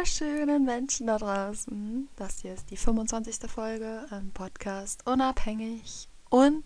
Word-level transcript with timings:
Wunderschönen 0.00 0.64
Menschen 0.64 1.08
da 1.08 1.18
draußen. 1.18 2.08
Das 2.16 2.40
hier 2.40 2.54
ist 2.54 2.70
die 2.70 2.78
25. 2.78 3.50
Folge 3.50 4.06
im 4.10 4.30
Podcast 4.30 5.06
Unabhängig. 5.06 6.08
Und 6.30 6.64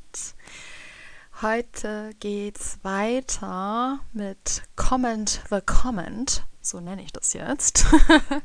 heute 1.42 2.12
geht's 2.20 2.78
weiter 2.82 3.98
mit 4.12 4.62
Comment 4.76 5.42
the 5.50 5.60
Comment. 5.66 6.44
So 6.60 6.78
nenne 6.78 7.02
ich 7.02 7.12
das 7.12 7.32
jetzt. 7.32 7.84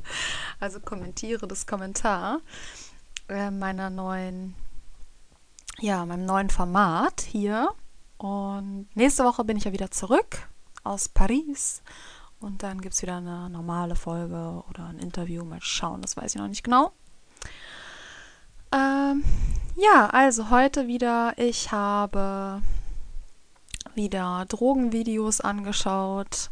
also 0.60 0.80
kommentiere 0.80 1.48
das 1.48 1.68
Kommentar 1.68 2.40
äh, 3.28 3.52
meiner 3.52 3.92
neuen, 3.92 4.56
ja, 5.78 6.04
meinem 6.04 6.26
neuen 6.26 6.50
Format 6.50 7.22
hier. 7.22 7.70
Und 8.18 8.88
nächste 8.96 9.24
Woche 9.24 9.44
bin 9.44 9.56
ich 9.56 9.66
ja 9.66 9.72
wieder 9.72 9.92
zurück 9.92 10.50
aus 10.84 11.10
Paris 11.10 11.84
und 12.40 12.64
dann 12.64 12.82
gibt 12.82 12.96
es 12.96 13.02
wieder 13.02 13.18
eine 13.18 13.50
normale 13.50 13.96
Folge 13.96 14.64
oder 14.70 14.86
ein 14.86 15.00
Interview. 15.00 15.44
Mal 15.44 15.62
schauen, 15.62 16.02
das 16.02 16.16
weiß 16.16 16.36
ich 16.36 16.42
noch 16.42 16.48
nicht 16.48 16.64
genau. 16.64 16.94
Ähm, 18.72 19.24
ja, 19.76 20.08
also 20.08 20.50
heute 20.50 20.88
wieder. 20.88 21.34
Ich 21.38 21.72
habe 21.72 22.62
wieder 23.96 24.46
Drogenvideos 24.48 25.42
angeschaut 25.42 26.50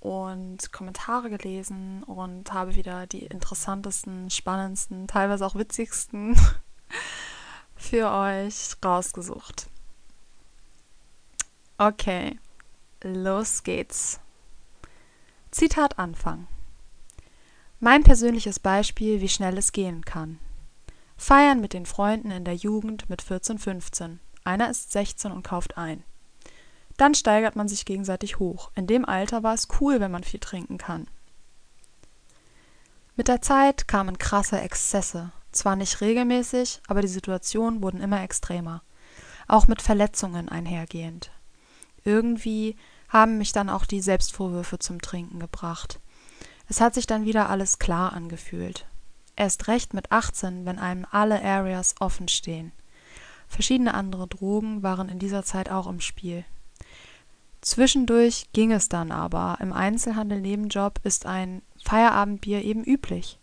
und 0.00 0.72
Kommentare 0.72 1.30
gelesen 1.30 2.02
und 2.02 2.52
habe 2.52 2.74
wieder 2.74 3.06
die 3.06 3.24
interessantesten, 3.24 4.30
spannendsten, 4.30 5.06
teilweise 5.06 5.46
auch 5.46 5.54
witzigsten 5.54 6.36
für 7.76 8.10
euch 8.10 8.76
rausgesucht. 8.84 9.68
Okay, 11.78 12.38
los 13.02 13.62
geht's. 13.62 14.20
Zitat 15.52 15.98
Anfang. 15.98 16.46
Mein 17.78 18.04
persönliches 18.04 18.58
Beispiel, 18.58 19.20
wie 19.20 19.28
schnell 19.28 19.58
es 19.58 19.72
gehen 19.72 20.02
kann. 20.02 20.38
Feiern 21.18 21.60
mit 21.60 21.74
den 21.74 21.84
Freunden 21.84 22.30
in 22.30 22.46
der 22.46 22.54
Jugend 22.54 23.10
mit 23.10 23.20
14, 23.20 23.58
15. 23.58 24.18
Einer 24.44 24.70
ist 24.70 24.92
16 24.92 25.30
und 25.30 25.42
kauft 25.42 25.76
ein. 25.76 26.04
Dann 26.96 27.14
steigert 27.14 27.54
man 27.54 27.68
sich 27.68 27.84
gegenseitig 27.84 28.38
hoch. 28.38 28.70
In 28.76 28.86
dem 28.86 29.04
Alter 29.04 29.42
war 29.42 29.52
es 29.52 29.68
cool, 29.78 30.00
wenn 30.00 30.10
man 30.10 30.24
viel 30.24 30.40
trinken 30.40 30.78
kann. 30.78 31.06
Mit 33.16 33.28
der 33.28 33.42
Zeit 33.42 33.86
kamen 33.86 34.16
krasse 34.16 34.58
Exzesse. 34.58 35.32
Zwar 35.52 35.76
nicht 35.76 36.00
regelmäßig, 36.00 36.80
aber 36.88 37.02
die 37.02 37.08
Situationen 37.08 37.82
wurden 37.82 38.00
immer 38.00 38.22
extremer. 38.22 38.82
Auch 39.48 39.68
mit 39.68 39.82
Verletzungen 39.82 40.48
einhergehend. 40.48 41.30
Irgendwie 42.04 42.74
haben 43.12 43.36
mich 43.36 43.52
dann 43.52 43.68
auch 43.68 43.84
die 43.84 44.00
Selbstvorwürfe 44.00 44.78
zum 44.78 45.00
Trinken 45.02 45.38
gebracht. 45.38 46.00
Es 46.68 46.80
hat 46.80 46.94
sich 46.94 47.06
dann 47.06 47.26
wieder 47.26 47.50
alles 47.50 47.78
klar 47.78 48.14
angefühlt. 48.14 48.86
Erst 49.36 49.68
recht 49.68 49.92
mit 49.92 50.10
18, 50.10 50.64
wenn 50.64 50.78
einem 50.78 51.06
alle 51.10 51.42
Areas 51.42 51.94
offen 52.00 52.28
stehen. 52.28 52.72
Verschiedene 53.48 53.92
andere 53.92 54.26
Drogen 54.28 54.82
waren 54.82 55.10
in 55.10 55.18
dieser 55.18 55.42
Zeit 55.42 55.70
auch 55.70 55.86
im 55.86 56.00
Spiel. 56.00 56.44
Zwischendurch 57.60 58.46
ging 58.52 58.72
es 58.72 58.88
dann 58.88 59.12
aber. 59.12 59.58
Im 59.60 59.72
Einzelhandel-Nebenjob 59.72 61.00
ist 61.04 61.26
ein 61.26 61.62
Feierabendbier 61.84 62.64
eben 62.64 62.82
üblich. 62.82 63.38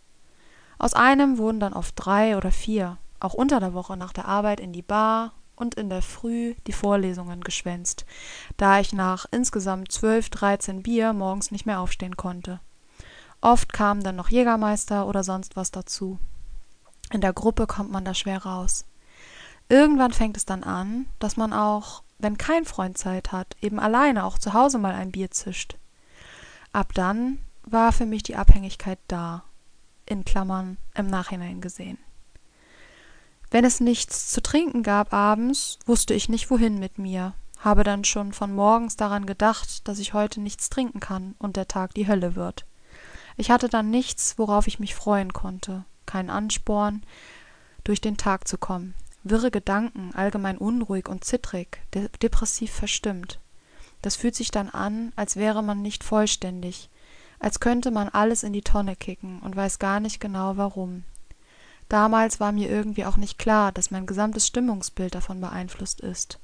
Aus 0.78 0.94
einem 0.94 1.38
wurden 1.38 1.60
dann 1.60 1.74
oft 1.74 1.94
drei 1.96 2.36
oder 2.36 2.50
vier, 2.50 2.98
auch 3.20 3.34
unter 3.34 3.60
der 3.60 3.72
Woche 3.72 3.96
nach 3.96 4.12
der 4.12 4.26
Arbeit 4.26 4.60
in 4.60 4.72
die 4.72 4.82
Bar 4.82 5.32
und 5.60 5.74
in 5.74 5.90
der 5.90 6.02
Früh 6.02 6.54
die 6.66 6.72
Vorlesungen 6.72 7.42
geschwänzt, 7.42 8.06
da 8.56 8.80
ich 8.80 8.92
nach 8.92 9.26
insgesamt 9.30 9.92
zwölf, 9.92 10.30
dreizehn 10.30 10.82
Bier 10.82 11.12
morgens 11.12 11.50
nicht 11.50 11.66
mehr 11.66 11.80
aufstehen 11.80 12.16
konnte. 12.16 12.60
Oft 13.42 13.72
kamen 13.72 14.02
dann 14.02 14.16
noch 14.16 14.30
Jägermeister 14.30 15.06
oder 15.06 15.22
sonst 15.22 15.56
was 15.56 15.70
dazu. 15.70 16.18
In 17.12 17.20
der 17.20 17.32
Gruppe 17.32 17.66
kommt 17.66 17.90
man 17.90 18.04
da 18.04 18.14
schwer 18.14 18.44
raus. 18.44 18.86
Irgendwann 19.68 20.12
fängt 20.12 20.36
es 20.36 20.46
dann 20.46 20.64
an, 20.64 21.06
dass 21.18 21.36
man 21.36 21.52
auch, 21.52 22.02
wenn 22.18 22.38
kein 22.38 22.64
Freund 22.64 22.98
Zeit 22.98 23.32
hat, 23.32 23.56
eben 23.60 23.78
alleine 23.78 24.24
auch 24.24 24.38
zu 24.38 24.52
Hause 24.52 24.78
mal 24.78 24.94
ein 24.94 25.12
Bier 25.12 25.30
zischt. 25.30 25.76
Ab 26.72 26.92
dann 26.94 27.38
war 27.64 27.92
für 27.92 28.06
mich 28.06 28.22
die 28.22 28.36
Abhängigkeit 28.36 28.98
da, 29.08 29.44
in 30.06 30.24
Klammern 30.24 30.76
im 30.94 31.06
Nachhinein 31.06 31.60
gesehen. 31.60 31.98
Wenn 33.50 33.64
es 33.64 33.80
nichts 33.80 34.28
zu 34.28 34.40
trinken 34.40 34.82
gab 34.82 35.12
abends, 35.12 35.78
wusste 35.84 36.14
ich 36.14 36.28
nicht 36.28 36.50
wohin 36.50 36.78
mit 36.78 36.98
mir, 36.98 37.34
habe 37.58 37.82
dann 37.82 38.04
schon 38.04 38.32
von 38.32 38.54
morgens 38.54 38.96
daran 38.96 39.26
gedacht, 39.26 39.88
dass 39.88 39.98
ich 39.98 40.14
heute 40.14 40.40
nichts 40.40 40.70
trinken 40.70 41.00
kann 41.00 41.34
und 41.38 41.56
der 41.56 41.66
Tag 41.66 41.92
die 41.94 42.06
Hölle 42.06 42.36
wird. 42.36 42.64
Ich 43.36 43.50
hatte 43.50 43.68
dann 43.68 43.90
nichts, 43.90 44.38
worauf 44.38 44.66
ich 44.66 44.78
mich 44.78 44.94
freuen 44.94 45.32
konnte, 45.32 45.84
keinen 46.06 46.30
Ansporn, 46.30 47.02
durch 47.82 48.00
den 48.00 48.16
Tag 48.16 48.46
zu 48.46 48.56
kommen. 48.56 48.94
Wirre 49.24 49.50
Gedanken, 49.50 50.12
allgemein 50.14 50.56
unruhig 50.56 51.08
und 51.08 51.24
zittrig, 51.24 51.80
de 51.92 52.08
depressiv 52.22 52.72
verstimmt. 52.72 53.40
Das 54.00 54.16
fühlt 54.16 54.34
sich 54.34 54.50
dann 54.50 54.70
an, 54.70 55.12
als 55.16 55.36
wäre 55.36 55.62
man 55.62 55.82
nicht 55.82 56.04
vollständig, 56.04 56.88
als 57.38 57.60
könnte 57.60 57.90
man 57.90 58.08
alles 58.08 58.44
in 58.44 58.52
die 58.52 58.62
Tonne 58.62 58.96
kicken 58.96 59.40
und 59.40 59.56
weiß 59.56 59.78
gar 59.78 60.00
nicht 60.00 60.20
genau 60.20 60.56
warum. 60.56 61.04
Damals 61.90 62.38
war 62.38 62.52
mir 62.52 62.70
irgendwie 62.70 63.04
auch 63.04 63.16
nicht 63.16 63.36
klar, 63.36 63.72
dass 63.72 63.90
mein 63.90 64.06
gesamtes 64.06 64.46
Stimmungsbild 64.46 65.12
davon 65.16 65.40
beeinflusst 65.40 66.00
ist. 66.00 66.38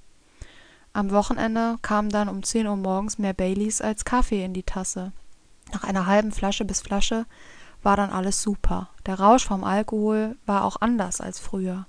Am 0.93 1.12
Wochenende 1.12 1.79
kamen 1.83 2.11
dann 2.11 2.29
um 2.29 2.43
10 2.43 2.67
Uhr 2.67 2.75
morgens 2.75 3.17
mehr 3.19 3.33
Baileys 3.33 3.81
als 3.81 4.04
Kaffee 4.04 4.45
in 4.45 4.54
die 4.54 4.65
Tasse. 4.65 5.13
Nach 5.72 5.84
einer 5.84 6.07
halben 6.07 6.33
Flasche 6.33 6.65
bis 6.65 6.81
Flasche 6.81 7.27
war 7.84 7.97
dann 7.97 8.10
alles 8.10 8.43
super. 8.43 8.91
Der 9.07 9.21
Rausch 9.21 9.45
vom 9.45 9.63
Alkohol 9.63 10.37
war 10.47 10.65
auch 10.65 10.81
anders 10.81 11.21
als 11.21 11.39
früher. 11.39 11.87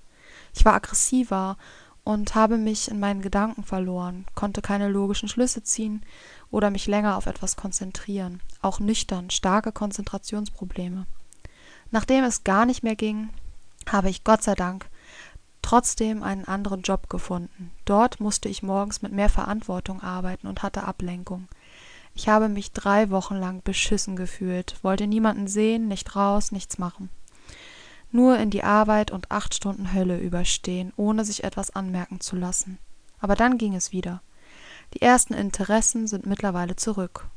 Ich 0.53 0.63
war 0.63 0.75
aggressiver 0.75 1.57
und 2.03 2.36
habe 2.36 2.57
mich 2.57 2.92
in 2.92 3.00
meinen 3.00 3.24
Gedanken 3.24 3.63
verloren, 3.63 4.27
konnte 4.36 4.62
keine 4.62 4.88
logischen 4.88 5.30
Schlüsse 5.30 5.63
ziehen 5.63 6.06
oder 6.51 6.69
mich 6.69 6.86
länger 6.86 7.18
auf 7.18 7.25
etwas 7.25 7.56
konzentrieren. 7.56 8.39
Auch 8.62 8.80
nüchtern, 8.80 9.31
starke 9.31 9.71
Konzentrationsprobleme. 9.71 11.07
Nachdem 11.89 12.24
es 12.24 12.44
gar 12.44 12.68
nicht 12.68 12.83
mehr 12.83 12.95
ging, 12.95 13.30
habe 13.92 14.10
ich 14.10 14.24
Gott 14.24 14.44
sei 14.44 14.56
Dank 14.56 14.89
trotzdem 15.68 16.24
einen 16.24 16.45
anderen 16.45 16.81
Job 16.81 17.10
gefunden. 17.10 17.72
Dort 17.84 18.22
musste 18.22 18.48
ich 18.48 18.63
morgens 18.63 19.01
mit 19.01 19.12
mehr 19.12 19.28
Verantwortung 19.28 20.01
arbeiten 20.01 20.48
und 20.48 20.63
hatte 20.63 20.86
Ablenkung. 20.86 21.50
Ich 22.16 22.30
habe 22.30 22.48
mich 22.48 22.72
drei 22.72 23.10
Wochen 23.10 23.36
lang 23.36 23.62
beschissen 23.63 24.16
gefühlt, 24.16 24.78
wollte 24.81 25.07
niemanden 25.07 25.48
sehen, 25.48 25.89
nicht 25.89 26.16
raus, 26.16 26.54
nichts 26.54 26.78
machen. 26.78 27.10
Nur 28.12 28.38
in 28.38 28.50
die 28.50 28.63
Arbeit 28.63 29.12
und 29.12 29.30
acht 29.30 29.54
Stunden 29.54 29.94
Hölle 29.94 30.18
überstehen, 30.18 30.94
ohne 30.95 31.25
sich 31.25 31.44
etwas 31.44 31.75
anmerken 31.75 32.22
zu 32.22 32.38
lassen. 32.38 32.80
Aber 33.19 33.36
dann 33.36 33.57
ging 33.57 33.75
es 33.75 33.92
wieder. 33.92 34.22
Die 34.94 35.01
ersten 35.01 35.34
Interessen 35.34 36.07
sind 36.07 36.25
mittlerweile 36.25 36.78
zurück. 36.78 37.28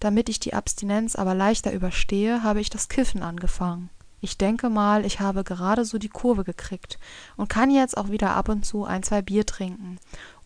Damit 0.00 0.30
ich 0.30 0.40
die 0.40 0.54
Abstinenz 0.54 1.16
aber 1.16 1.34
leichter 1.34 1.72
überstehe, 1.72 2.42
habe 2.42 2.60
ich 2.60 2.70
das 2.70 2.88
Kiffen 2.88 3.22
angefangen. 3.22 3.90
Ich 4.20 4.36
denke 4.36 4.68
mal, 4.68 5.04
ich 5.04 5.20
habe 5.20 5.44
gerade 5.44 5.84
so 5.84 5.98
die 5.98 6.08
Kurve 6.08 6.44
gekriegt 6.44 6.98
und 7.36 7.48
kann 7.48 7.70
jetzt 7.70 7.96
auch 7.96 8.10
wieder 8.10 8.30
ab 8.30 8.48
und 8.48 8.64
zu 8.64 8.84
ein, 8.84 9.02
zwei 9.02 9.22
Bier 9.22 9.46
trinken, 9.46 9.98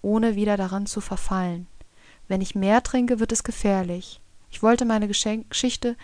ohne 0.02 0.36
wieder 0.36 0.56
daran 0.56 0.86
zu 0.86 1.00
verfallen. 1.00 1.66
Wenn 2.28 2.40
ich 2.40 2.54
mehr 2.54 2.82
trinke, 2.82 3.18
wird 3.18 3.32
es 3.32 3.44
gefährlich. 3.44 4.20
Ich 4.50 4.62
wollte 4.62 4.84
meine 4.84 5.08
Geschichte 5.08 5.96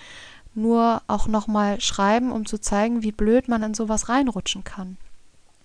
nur 0.55 1.03
auch 1.07 1.27
nochmal 1.27 1.81
schreiben, 1.81 2.33
um 2.33 2.47
zu 2.47 2.59
zeigen, 2.59 3.03
wie 3.03 3.13
blöd 3.13 3.49
man 3.49 3.63
in 3.63 3.75
sowas 3.75 4.09
reinrutschen 4.09 4.65
kann. 4.65 4.97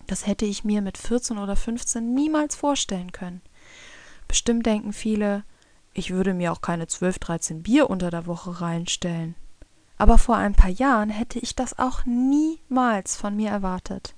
Das 0.07 0.27
hätte 0.27 0.45
ich 0.45 0.65
mir 0.65 0.81
mit 0.81 0.97
14 0.97 1.37
oder 1.37 1.55
15 1.55 2.13
niemals 2.13 2.55
vorstellen 2.55 3.13
können. 3.13 3.41
Bestimmt 4.27 4.65
denken 4.65 4.93
viele, 4.93 5.43
ich 5.93 6.11
würde 6.11 6.33
mir 6.33 6.51
auch 6.51 6.61
keine 6.61 6.87
12, 6.87 7.19
13 7.19 7.63
Bier 7.63 7.89
unter 7.89 8.09
der 8.09 8.25
Woche 8.25 8.61
reinstellen. 8.61 9.35
Aber 9.97 10.17
vor 10.17 10.35
ein 10.35 10.55
paar 10.55 10.69
Jahren 10.69 11.09
hätte 11.09 11.39
ich 11.39 11.55
das 11.55 11.77
auch 11.79 12.05
niemals 12.05 13.15
von 13.15 13.35
mir 13.35 13.49
erwartet. 13.49 14.15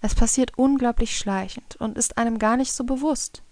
Es 0.00 0.14
passiert 0.14 0.56
unglaublich 0.56 1.16
schleichend 1.18 1.76
und 1.76 1.98
ist 1.98 2.18
einem 2.18 2.38
gar 2.38 2.56
nicht 2.56 2.72
so 2.72 2.84
bewusst. 2.84 3.42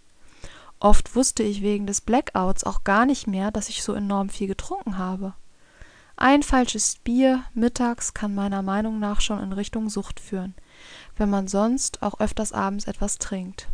Oft 0.78 1.16
wusste 1.16 1.42
ich 1.42 1.62
wegen 1.62 1.86
des 1.86 2.00
Blackouts 2.00 2.64
auch 2.64 2.84
gar 2.84 3.06
nicht 3.06 3.26
mehr, 3.26 3.50
dass 3.50 3.68
ich 3.68 3.82
so 3.82 3.94
enorm 3.94 4.28
viel 4.28 4.46
getrunken 4.46 4.98
habe. 4.98 5.34
Ein 6.16 6.42
falsches 6.42 6.96
Bier 7.04 7.44
mittags 7.54 8.14
kann 8.14 8.34
meiner 8.34 8.62
Meinung 8.62 8.98
nach 8.98 9.20
schon 9.20 9.42
in 9.42 9.52
Richtung 9.52 9.90
Sucht 9.90 10.20
führen, 10.20 10.54
wenn 11.16 11.28
man 11.28 11.48
sonst 11.48 12.02
auch 12.02 12.20
öfters 12.20 12.52
abends 12.52 12.86
etwas 12.86 13.18
trinkt. 13.18 13.68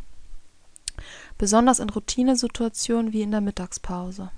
Besonders 1.38 1.78
in 1.78 1.90
Routinesituationen 1.90 3.12
wie 3.12 3.23
in 3.23 3.31
der 3.31 3.40
Mittagspause. 3.40 4.31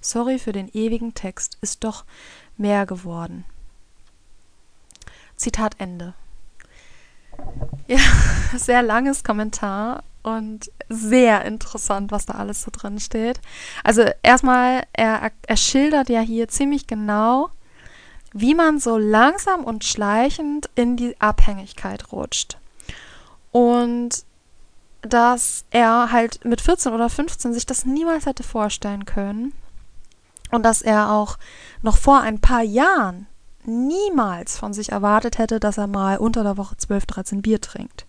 Sorry 0.00 0.38
für 0.38 0.52
den 0.52 0.68
ewigen 0.68 1.14
Text, 1.14 1.58
ist 1.60 1.84
doch 1.84 2.04
mehr 2.56 2.86
geworden. 2.86 3.44
Zitat 5.36 5.76
Ende. 5.78 6.14
Ja, 7.86 7.98
sehr 8.56 8.82
langes 8.82 9.24
Kommentar 9.24 10.02
und 10.22 10.70
sehr 10.88 11.44
interessant, 11.44 12.10
was 12.10 12.26
da 12.26 12.34
alles 12.34 12.62
so 12.62 12.70
drin 12.72 12.98
steht. 13.00 13.40
Also 13.84 14.04
erstmal, 14.22 14.82
er, 14.92 15.30
er 15.46 15.56
schildert 15.56 16.08
ja 16.08 16.20
hier 16.20 16.48
ziemlich 16.48 16.86
genau, 16.86 17.50
wie 18.32 18.54
man 18.54 18.78
so 18.78 18.98
langsam 18.98 19.64
und 19.64 19.84
schleichend 19.84 20.68
in 20.74 20.96
die 20.96 21.18
Abhängigkeit 21.20 22.12
rutscht. 22.12 22.58
Und 23.52 24.24
dass 25.02 25.64
er 25.70 26.12
halt 26.12 26.44
mit 26.44 26.60
14 26.60 26.92
oder 26.92 27.08
15 27.08 27.54
sich 27.54 27.66
das 27.66 27.84
niemals 27.84 28.26
hätte 28.26 28.42
vorstellen 28.42 29.04
können. 29.04 29.52
Und 30.50 30.62
dass 30.64 30.82
er 30.82 31.12
auch 31.12 31.38
noch 31.82 31.96
vor 31.96 32.20
ein 32.20 32.40
paar 32.40 32.62
Jahren 32.62 33.26
niemals 33.64 34.56
von 34.56 34.72
sich 34.72 34.92
erwartet 34.92 35.38
hätte, 35.38 35.60
dass 35.60 35.78
er 35.78 35.86
mal 35.86 36.18
unter 36.18 36.42
der 36.42 36.56
Woche 36.56 36.76
12, 36.76 37.06
13 37.06 37.42
Bier 37.42 37.60
trinkt. 37.60 38.06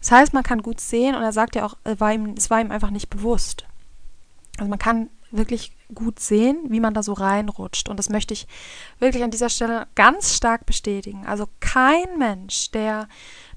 Das 0.00 0.10
heißt, 0.10 0.34
man 0.34 0.42
kann 0.42 0.62
gut 0.62 0.80
sehen 0.80 1.14
und 1.14 1.22
er 1.22 1.32
sagt 1.32 1.54
ja 1.54 1.64
auch, 1.64 1.76
es 1.84 2.00
war 2.00 2.12
ihm, 2.12 2.34
es 2.36 2.50
war 2.50 2.60
ihm 2.60 2.72
einfach 2.72 2.90
nicht 2.90 3.08
bewusst. 3.08 3.64
Also 4.58 4.68
man 4.68 4.78
kann 4.78 5.08
wirklich 5.30 5.72
gut 5.94 6.20
sehen, 6.20 6.58
wie 6.68 6.80
man 6.80 6.94
da 6.94 7.02
so 7.02 7.12
reinrutscht. 7.12 7.88
Und 7.88 7.98
das 7.98 8.08
möchte 8.08 8.34
ich 8.34 8.46
wirklich 8.98 9.22
an 9.22 9.30
dieser 9.30 9.48
Stelle 9.48 9.86
ganz 9.94 10.34
stark 10.34 10.66
bestätigen. 10.66 11.26
Also 11.26 11.48
kein 11.60 12.18
Mensch, 12.18 12.70
der 12.70 13.08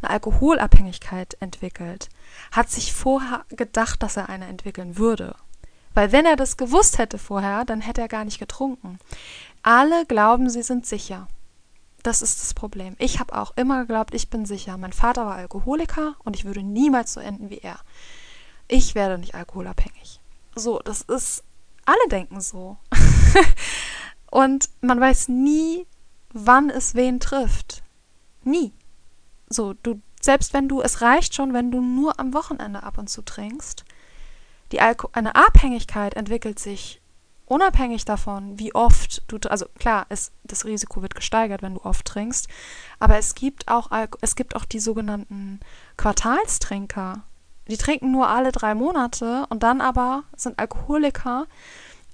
eine 0.01 0.11
Alkoholabhängigkeit 0.11 1.35
entwickelt, 1.39 2.09
hat 2.51 2.69
sich 2.69 2.93
vorher 2.93 3.45
gedacht, 3.49 4.03
dass 4.03 4.17
er 4.17 4.29
eine 4.29 4.47
entwickeln 4.47 4.97
würde. 4.97 5.35
Weil 5.95 6.11
wenn 6.11 6.25
er 6.25 6.35
das 6.35 6.57
gewusst 6.57 6.99
hätte 6.99 7.17
vorher, 7.17 7.65
dann 7.65 7.81
hätte 7.81 8.01
er 8.01 8.07
gar 8.07 8.25
nicht 8.25 8.37
getrunken. 8.37 8.99
Alle 9.63 10.05
glauben, 10.05 10.49
sie 10.49 10.61
sind 10.61 10.85
sicher. 10.85 11.27
Das 12.03 12.21
ist 12.21 12.39
das 12.41 12.53
Problem. 12.53 12.95
Ich 12.99 13.19
habe 13.19 13.35
auch 13.35 13.53
immer 13.55 13.79
geglaubt, 13.81 14.13
ich 14.13 14.29
bin 14.29 14.45
sicher. 14.45 14.77
Mein 14.77 14.93
Vater 14.93 15.25
war 15.25 15.35
Alkoholiker 15.35 16.15
und 16.23 16.35
ich 16.35 16.45
würde 16.45 16.61
niemals 16.61 17.13
so 17.13 17.19
enden 17.19 17.49
wie 17.49 17.57
er. 17.57 17.79
Ich 18.67 18.93
werde 18.93 19.17
nicht 19.17 19.33
alkoholabhängig. 19.33 20.19
So, 20.53 20.79
das 20.79 21.01
ist. 21.01 21.43
Alle 21.85 22.09
denken 22.09 22.41
so. 22.41 22.77
und 24.31 24.69
man 24.81 24.99
weiß 24.99 25.29
nie, 25.29 25.87
wann 26.33 26.69
es 26.69 26.95
wen 26.95 27.19
trifft. 27.19 27.83
Nie. 28.43 28.73
So, 29.49 29.73
du, 29.73 30.01
selbst 30.19 30.53
wenn 30.53 30.67
du, 30.67 30.81
es 30.81 31.01
reicht 31.01 31.35
schon, 31.35 31.53
wenn 31.53 31.71
du 31.71 31.79
nur 31.81 32.19
am 32.19 32.33
Wochenende 32.33 32.83
ab 32.83 32.97
und 32.97 33.09
zu 33.09 33.21
trinkst. 33.21 33.84
Die 34.71 34.81
Alko 34.81 35.09
eine 35.13 35.35
Abhängigkeit 35.35 36.15
entwickelt 36.15 36.59
sich 36.59 37.01
unabhängig 37.45 38.05
davon, 38.05 38.57
wie 38.57 38.73
oft 38.73 39.23
du, 39.27 39.37
also 39.49 39.65
klar, 39.77 40.05
es, 40.09 40.31
das 40.43 40.65
Risiko 40.65 41.01
wird 41.01 41.15
gesteigert, 41.15 41.61
wenn 41.61 41.75
du 41.75 41.81
oft 41.83 42.05
trinkst, 42.05 42.47
aber 42.99 43.17
es 43.17 43.35
gibt 43.35 43.67
auch, 43.67 43.91
es 44.21 44.35
gibt 44.35 44.55
auch 44.55 44.65
die 44.65 44.79
sogenannten 44.79 45.59
Quartalstrinker. 45.97 47.23
Die 47.67 47.77
trinken 47.77 48.11
nur 48.11 48.27
alle 48.27 48.51
drei 48.51 48.75
Monate 48.75 49.45
und 49.49 49.63
dann 49.63 49.81
aber 49.81 50.23
sind 50.35 50.59
Alkoholiker 50.59 51.47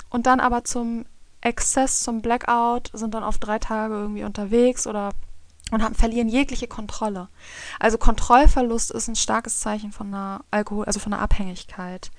und 0.10 0.26
dann 0.26 0.40
aber 0.40 0.64
zum 0.64 1.06
Exzess, 1.42 2.04
zum 2.04 2.22
Blackout, 2.22 2.92
sind 2.94 3.14
dann 3.14 3.24
auf 3.24 3.38
drei 3.38 3.60
Tage 3.60 3.96
irgendwie 3.96 4.24
unterwegs 4.24 4.86
oder 4.86 5.12
und 5.70 5.84
haben, 5.84 5.96
verlieren 5.96 6.28
jegliche 6.28 6.68
Kontrolle. 6.68 7.30
Also 7.80 7.98
Kontrollverlust 7.98 8.92
ist 8.92 9.08
ein 9.08 9.16
starkes 9.16 9.60
Zeichen 9.60 9.92
von 9.92 10.08
einer 10.08 10.44
Alkohol, 10.52 10.86
also 10.86 11.00
von 11.00 11.14
einer 11.14 11.22
Abhängigkeit. 11.22 12.12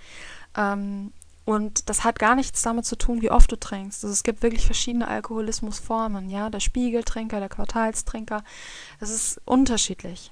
Ähm, 0.56 1.12
und 1.44 1.88
das 1.88 2.04
hat 2.04 2.18
gar 2.18 2.36
nichts 2.36 2.62
damit 2.62 2.86
zu 2.86 2.96
tun, 2.96 3.20
wie 3.20 3.30
oft 3.30 3.50
du 3.50 3.56
trinkst. 3.56 4.04
Also 4.04 4.12
es 4.12 4.22
gibt 4.22 4.42
wirklich 4.42 4.64
verschiedene 4.64 5.08
Alkoholismusformen, 5.08 6.30
ja, 6.30 6.50
der 6.50 6.60
Spiegeltrinker, 6.60 7.40
der 7.40 7.48
Quartalstrinker. 7.48 8.44
Das 9.00 9.10
ist 9.10 9.40
unterschiedlich. 9.44 10.30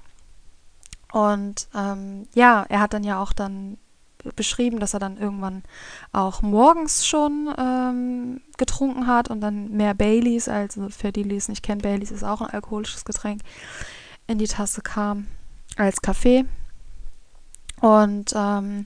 Und 1.11 1.67
ähm, 1.75 2.27
ja, 2.33 2.65
er 2.69 2.79
hat 2.79 2.93
dann 2.93 3.03
ja 3.03 3.21
auch 3.21 3.33
dann 3.33 3.77
beschrieben, 4.35 4.79
dass 4.79 4.93
er 4.93 4.99
dann 4.99 5.17
irgendwann 5.17 5.63
auch 6.11 6.41
morgens 6.41 7.05
schon 7.05 7.53
ähm, 7.57 8.41
getrunken 8.57 9.07
hat 9.07 9.29
und 9.29 9.41
dann 9.41 9.71
mehr 9.71 9.93
Baileys, 9.93 10.47
also 10.47 10.89
für 10.89 11.11
die, 11.11 11.23
die 11.23 11.35
es 11.35 11.49
nicht 11.49 11.63
kennen, 11.63 11.81
Baileys 11.81 12.11
ist 12.11 12.23
auch 12.23 12.41
ein 12.41 12.49
alkoholisches 12.49 13.05
Getränk, 13.05 13.41
in 14.27 14.37
die 14.37 14.47
Tasse 14.47 14.81
kam 14.81 15.27
als 15.77 16.01
Kaffee. 16.01 16.45
Und 17.81 18.33
ähm, 18.35 18.85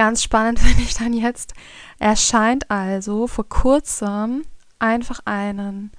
Ganz 0.00 0.22
spannend 0.22 0.58
finde 0.60 0.82
ich 0.82 0.94
dann 0.94 1.12
jetzt, 1.12 1.54
er 1.98 2.16
scheint 2.16 2.70
also 2.70 3.26
vor 3.26 3.48
kurzem 3.48 4.44
einfach 4.78 5.20
einen 5.26 5.90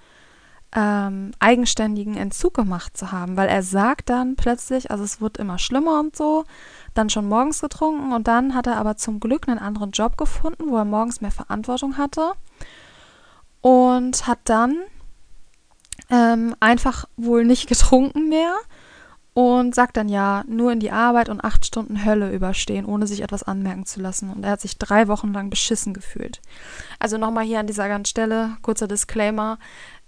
ähm, 0.74 1.34
eigenständigen 1.40 2.16
Entzug 2.16 2.54
gemacht 2.54 2.98
zu 2.98 3.12
haben, 3.12 3.38
weil 3.38 3.50
er 3.50 3.62
sagt 3.62 4.10
dann 4.10 4.36
plötzlich, 4.36 4.90
also 4.90 5.04
es 5.04 5.22
wird 5.22 5.38
immer 5.38 5.60
schlimmer 5.60 6.00
und 6.00 6.16
so, 6.16 6.46
dann 6.94 7.10
schon 7.10 7.28
morgens 7.28 7.62
getrunken 7.62 8.14
und 8.14 8.28
dann 8.28 8.54
hat 8.54 8.68
er 8.68 8.78
aber 8.78 8.98
zum 8.98 9.20
Glück 9.20 9.48
einen 9.48 9.60
anderen 9.60 9.92
Job 9.92 10.18
gefunden, 10.18 10.70
wo 10.70 10.78
er 10.78 10.86
morgens 10.86 11.22
mehr 11.22 11.32
Verantwortung 11.32 11.98
hatte 11.98 12.34
und 13.62 14.28
hat 14.28 14.40
dann 14.46 14.78
ähm, 16.10 16.56
einfach 16.60 17.06
wohl 17.16 17.46
nicht 17.46 17.68
getrunken 17.68 18.30
mehr 18.30 18.56
und 19.34 19.74
sagt 19.74 19.96
dann 19.96 20.10
ja, 20.10 20.44
nur 20.48 20.74
in 20.74 20.82
die 20.82 20.92
Arbeit 20.92 21.30
und 21.30 21.44
acht 21.44 21.66
Stunden 21.66 22.04
Hölle 22.04 22.34
überstehen, 22.34 22.86
ohne 22.86 23.08
sich 23.08 23.22
etwas 23.22 23.44
anmerken 23.44 23.86
zu 23.86 24.02
lassen. 24.02 24.30
Und 24.30 24.44
er 24.44 24.52
hat 24.52 24.62
sich 24.62 24.78
drei 24.78 25.08
Wochen 25.08 25.32
lang 25.32 25.50
beschissen 25.50 25.94
gefühlt. 25.94 26.42
Also 27.00 27.18
nochmal 27.18 27.46
hier 27.46 27.62
an 27.62 27.68
dieser 27.68 27.88
ganzen 27.88 28.10
Stelle, 28.10 28.58
kurzer 28.62 28.90
Disclaimer, 28.90 29.58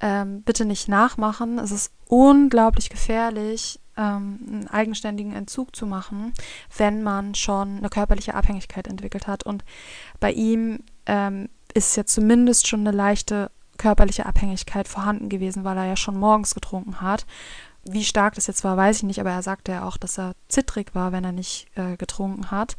ähm, 0.01 0.41
bitte 0.41 0.65
nicht 0.65 0.89
nachmachen. 0.89 1.57
Es 1.57 1.71
ist 1.71 1.93
unglaublich 2.09 2.89
gefährlich, 2.89 3.79
ähm, 3.97 4.39
einen 4.47 4.67
eigenständigen 4.67 5.33
Entzug 5.33 5.75
zu 5.75 5.85
machen, 5.85 6.33
wenn 6.77 7.03
man 7.03 7.35
schon 7.35 7.77
eine 7.77 7.89
körperliche 7.89 8.35
Abhängigkeit 8.35 8.87
entwickelt 8.87 9.27
hat. 9.27 9.43
Und 9.43 9.63
bei 10.19 10.31
ihm 10.31 10.79
ähm, 11.05 11.49
ist 11.73 11.95
ja 11.95 12.05
zumindest 12.05 12.67
schon 12.67 12.81
eine 12.81 12.95
leichte 12.95 13.51
körperliche 13.77 14.25
Abhängigkeit 14.25 14.87
vorhanden 14.87 15.29
gewesen, 15.29 15.63
weil 15.63 15.77
er 15.77 15.85
ja 15.85 15.95
schon 15.95 16.17
morgens 16.17 16.53
getrunken 16.53 17.01
hat 17.01 17.25
wie 17.85 18.03
stark 18.03 18.35
das 18.35 18.47
jetzt 18.47 18.63
war, 18.63 18.77
weiß 18.77 18.97
ich 18.97 19.03
nicht, 19.03 19.19
aber 19.19 19.31
er 19.31 19.41
sagte 19.41 19.73
ja 19.73 19.85
auch, 19.85 19.97
dass 19.97 20.17
er 20.17 20.35
zittrig 20.47 20.95
war, 20.95 21.11
wenn 21.11 21.23
er 21.23 21.31
nicht 21.31 21.67
äh, 21.75 21.97
getrunken 21.97 22.51
hat. 22.51 22.77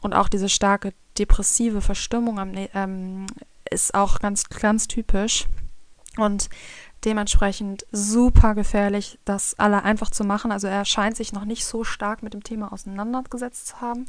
Und 0.00 0.12
auch 0.12 0.28
diese 0.28 0.48
starke 0.48 0.92
depressive 1.18 1.80
Verstimmung 1.80 2.38
am, 2.38 2.52
ähm, 2.74 3.26
ist 3.70 3.94
auch 3.94 4.18
ganz, 4.18 4.48
ganz 4.48 4.88
typisch. 4.88 5.46
Und 6.16 6.48
dementsprechend 7.04 7.86
super 7.92 8.54
gefährlich, 8.54 9.18
das 9.24 9.58
alle 9.58 9.82
einfach 9.82 10.10
zu 10.10 10.24
machen. 10.24 10.52
Also 10.52 10.66
er 10.66 10.84
scheint 10.84 11.16
sich 11.16 11.32
noch 11.32 11.44
nicht 11.44 11.64
so 11.64 11.84
stark 11.84 12.22
mit 12.22 12.34
dem 12.34 12.42
Thema 12.42 12.72
auseinandergesetzt 12.72 13.68
zu 13.68 13.80
haben. 13.80 14.06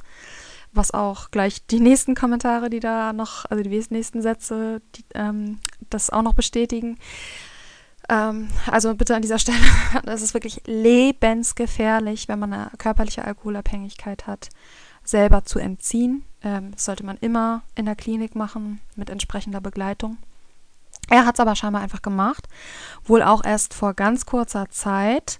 Was 0.71 0.91
auch 0.91 1.31
gleich 1.31 1.65
die 1.65 1.79
nächsten 1.79 2.15
Kommentare, 2.15 2.69
die 2.69 2.79
da 2.79 3.13
noch, 3.13 3.45
also 3.45 3.63
die 3.63 3.69
nächsten 3.69 4.21
Sätze, 4.21 4.81
die, 4.95 5.05
ähm, 5.13 5.59
das 5.89 6.09
auch 6.09 6.21
noch 6.21 6.33
bestätigen. 6.33 6.97
Ähm, 8.09 8.49
also 8.67 8.93
bitte 8.95 9.15
an 9.15 9.21
dieser 9.21 9.39
Stelle, 9.39 9.57
es 10.05 10.21
ist 10.21 10.33
wirklich 10.33 10.61
lebensgefährlich, 10.65 12.27
wenn 12.27 12.39
man 12.39 12.53
eine 12.53 12.71
körperliche 12.77 13.25
Alkoholabhängigkeit 13.25 14.27
hat, 14.27 14.49
selber 15.03 15.43
zu 15.43 15.59
entziehen. 15.59 16.23
Ähm, 16.41 16.71
das 16.71 16.85
sollte 16.85 17.05
man 17.05 17.17
immer 17.17 17.63
in 17.75 17.85
der 17.85 17.95
Klinik 17.95 18.35
machen 18.35 18.79
mit 18.95 19.09
entsprechender 19.09 19.61
Begleitung. 19.61 20.17
Er 21.09 21.25
hat 21.25 21.35
es 21.35 21.39
aber 21.39 21.55
scheinbar 21.55 21.81
einfach 21.81 22.01
gemacht, 22.01 22.47
wohl 23.03 23.21
auch 23.21 23.43
erst 23.43 23.73
vor 23.73 23.93
ganz 23.93 24.25
kurzer 24.25 24.69
Zeit, 24.69 25.39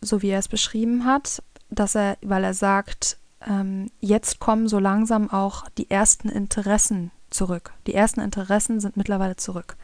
so 0.00 0.22
wie 0.22 0.30
er 0.30 0.38
es 0.38 0.48
beschrieben 0.48 1.04
hat, 1.04 1.42
dass 1.70 1.94
er, 1.94 2.16
weil 2.22 2.44
er 2.44 2.54
sagt, 2.54 3.18
ähm, 3.46 3.90
jetzt 4.00 4.38
kommen 4.38 4.68
so 4.68 4.78
langsam 4.78 5.30
auch 5.30 5.68
die 5.76 5.90
ersten 5.90 6.28
Interessen 6.28 7.10
zurück. 7.30 7.72
Die 7.86 7.94
ersten 7.94 8.20
Interessen 8.20 8.80
sind 8.80 8.96
mittlerweile 8.96 9.36
zurück. 9.36 9.76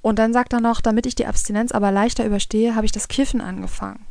Und 0.00 0.18
dann 0.18 0.32
sagt 0.32 0.52
er 0.52 0.60
noch, 0.60 0.80
damit 0.80 1.06
ich 1.06 1.14
die 1.14 1.26
Abstinenz 1.26 1.72
aber 1.72 1.90
leichter 1.90 2.24
überstehe, 2.24 2.74
habe 2.74 2.86
ich 2.86 2.92
das 2.92 3.08
Kiffen 3.08 3.40
angefangen. 3.40 4.06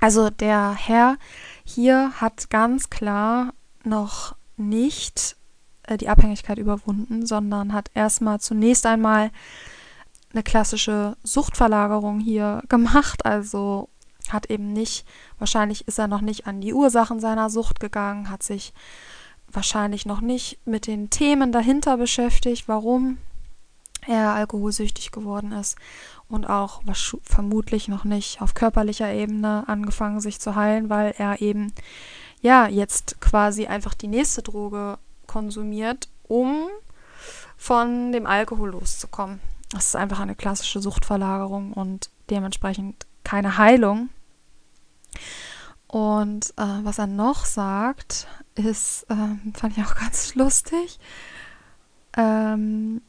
Also 0.00 0.30
der 0.30 0.74
Herr 0.74 1.16
hier 1.64 2.12
hat 2.16 2.50
ganz 2.50 2.90
klar 2.90 3.52
noch 3.84 4.34
nicht 4.56 5.35
äh, 5.86 5.96
die 5.96 6.08
Abhängigkeit 6.08 6.58
überwunden, 6.58 7.26
sondern 7.26 7.72
hat 7.72 7.90
erstmal 7.94 8.40
zunächst 8.40 8.86
einmal 8.86 9.30
eine 10.32 10.42
klassische 10.42 11.16
Suchtverlagerung 11.22 12.20
hier 12.20 12.62
gemacht. 12.68 13.24
Also 13.24 13.88
hat 14.28 14.50
eben 14.50 14.72
nicht, 14.72 15.06
wahrscheinlich 15.38 15.86
ist 15.86 15.98
er 15.98 16.08
noch 16.08 16.20
nicht 16.20 16.46
an 16.46 16.60
die 16.60 16.74
Ursachen 16.74 17.20
seiner 17.20 17.48
Sucht 17.48 17.80
gegangen, 17.80 18.30
hat 18.30 18.42
sich 18.42 18.72
wahrscheinlich 19.50 20.04
noch 20.06 20.20
nicht 20.20 20.58
mit 20.66 20.86
den 20.86 21.10
Themen 21.10 21.52
dahinter 21.52 21.96
beschäftigt, 21.96 22.66
warum 22.66 23.18
er 24.06 24.34
alkoholsüchtig 24.34 25.10
geworden 25.10 25.52
ist 25.52 25.76
und 26.28 26.48
auch 26.48 26.82
vermutlich 27.22 27.88
noch 27.88 28.04
nicht 28.04 28.40
auf 28.40 28.54
körperlicher 28.54 29.12
Ebene 29.12 29.64
angefangen 29.66 30.20
sich 30.20 30.40
zu 30.40 30.54
heilen, 30.54 30.90
weil 30.90 31.14
er 31.16 31.40
eben 31.40 31.72
ja 32.40 32.68
jetzt 32.68 33.20
quasi 33.20 33.66
einfach 33.66 33.94
die 33.94 34.08
nächste 34.08 34.42
Droge 34.42 34.98
konsumiert, 35.26 36.08
um 36.24 36.68
von 37.56 38.12
dem 38.12 38.26
Alkohol 38.26 38.70
loszukommen. 38.70 39.40
Das 39.70 39.86
ist 39.86 39.96
einfach 39.96 40.20
eine 40.20 40.36
klassische 40.36 40.80
Suchtverlagerung 40.80 41.72
und 41.72 42.10
dementsprechend 42.30 43.06
keine 43.24 43.58
Heilung. 43.58 44.10
Und 45.88 46.50
äh, 46.56 46.84
was 46.84 46.98
er 46.98 47.06
noch 47.06 47.44
sagt, 47.44 48.26
ist, 48.54 49.04
äh, 49.08 49.14
fand 49.54 49.76
ich 49.76 49.84
auch 49.84 49.94
ganz 49.94 50.34
lustig. 50.34 50.98
Ähm, 52.16 53.02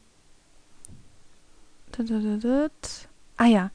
ah 3.36 3.46
ja, 3.46 3.70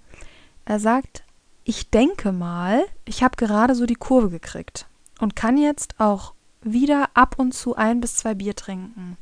er 0.65 0.79
sagt, 0.79 1.23
ich 1.63 1.89
denke 1.89 2.31
mal, 2.31 2.85
ich 3.05 3.23
habe 3.23 3.35
gerade 3.35 3.75
so 3.75 3.85
die 3.85 3.95
Kurve 3.95 4.29
gekriegt 4.29 4.87
und 5.19 5.35
kann 5.35 5.57
jetzt 5.57 5.99
auch 5.99 6.33
wieder 6.63 7.09
ab 7.13 7.35
und 7.37 7.53
zu 7.53 7.75
ein 7.75 7.99
bis 7.99 8.15
zwei 8.15 8.33
Bier 8.33 8.55
trinken, 8.55 9.17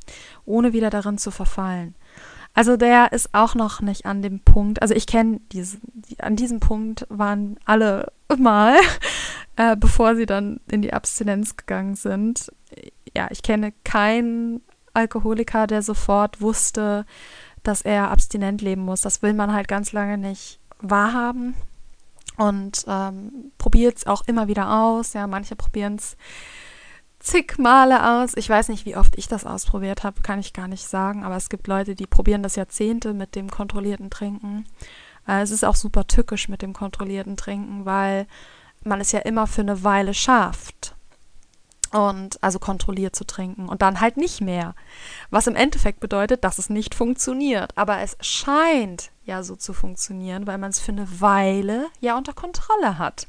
ohne 0.46 0.74
wieder 0.74 0.90
darin 0.90 1.18
zu 1.18 1.32
verfallen. 1.32 1.96
Also 2.54 2.76
der 2.76 3.14
ist 3.14 3.34
auch 3.34 3.56
noch 3.56 3.82
nicht 3.82 4.06
an 4.06 4.22
dem 4.22 4.42
Punkt, 4.42 4.82
also 4.82 4.94
ich 4.94 5.08
kenne 5.08 5.40
diese, 5.52 5.78
die, 5.94 6.20
an 6.20 6.36
diesem 6.36 6.60
Punkt 6.60 7.06
waren 7.10 7.58
alle 7.66 8.12
mal, 8.38 8.76
äh, 9.56 9.78
bevor 9.78 10.16
sie 10.16 10.26
dann 10.26 10.60
in 10.70 10.82
die 10.82 10.94
Abstinenz 10.94 11.56
gegangen 11.56 11.96
sind. 11.96 12.52
Ja, 13.16 13.28
ich 13.32 13.42
kenne 13.42 13.74
keinen 13.86 14.62
Alkoholiker, 14.94 15.66
der 15.68 15.82
sofort 15.82 16.42
wusste, 16.42 17.06
dass 17.64 17.82
er 17.82 18.12
abstinent 18.12 18.62
leben 18.62 18.82
muss. 18.82 19.02
Das 19.02 19.22
will 19.22 19.34
man 19.34 19.54
halt 19.54 19.68
ganz 19.68 19.94
lange 19.94 20.18
nicht 20.18 20.60
wahrhaben 20.80 21.56
und 22.38 22.86
ähm, 22.88 23.52
probiert 23.58 23.98
es 23.98 24.08
auch 24.08 24.24
immer 24.28 24.48
wieder 24.48 24.82
aus. 24.82 25.14
Ja, 25.14 25.28
manche 25.28 25.56
probieren 25.56 25.96
es 25.96 26.18
zig 27.22 27.58
Male 27.58 28.22
aus. 28.22 28.34
Ich 28.36 28.50
weiß 28.50 28.70
nicht, 28.70 28.86
wie 28.86 28.96
oft 28.96 29.18
ich 29.18 29.28
das 29.28 29.46
ausprobiert 29.46 30.04
habe, 30.04 30.22
kann 30.22 30.40
ich 30.40 30.54
gar 30.54 30.68
nicht 30.68 30.88
sagen, 30.88 31.24
aber 31.24 31.36
es 31.36 31.50
gibt 31.50 31.68
Leute, 31.68 31.96
die 31.96 32.08
probieren 32.08 32.44
das 32.44 32.56
Jahrzehnte 32.56 33.14
mit 33.14 33.36
dem 33.36 33.50
kontrollierten 33.50 34.10
Trinken. 34.10 34.66
Äh, 35.28 35.42
es 35.42 35.52
ist 35.52 35.64
auch 35.64 35.76
super 35.76 36.08
tückisch 36.08 36.50
mit 36.50 36.62
dem 36.62 36.74
kontrollierten 36.74 37.38
Trinken, 37.38 37.86
weil 37.86 38.28
man 38.84 39.00
es 39.00 39.12
ja 39.12 39.20
immer 39.20 39.48
für 39.48 39.62
eine 39.62 39.84
Weile 39.84 40.14
schafft. 40.14 40.96
Und 41.94 42.42
also 42.42 42.58
kontrolliert 42.58 43.18
zu 43.18 43.26
trinken 43.26 43.68
und 43.68 43.82
dann 43.82 44.00
halt 44.00 44.16
nicht 44.16 44.40
mehr. 44.40 44.76
Was 45.30 45.48
im 45.48 45.58
Endeffekt 45.58 46.00
bedeutet, 46.00 46.46
dass 46.46 46.58
es 46.58 46.70
nicht 46.70 46.96
funktioniert. 46.96 47.78
Aber 47.78 48.00
es 48.00 48.16
scheint 48.22 49.12
ja 49.26 49.44
so 49.44 49.58
zu 49.58 49.74
funktionieren, 49.74 50.48
weil 50.48 50.58
man 50.58 50.70
es 50.70 50.80
für 50.80 50.94
eine 50.94 51.20
Weile 51.20 51.88
ja 52.00 52.18
unter 52.18 52.32
Kontrolle 52.32 52.98
hat. 52.98 53.28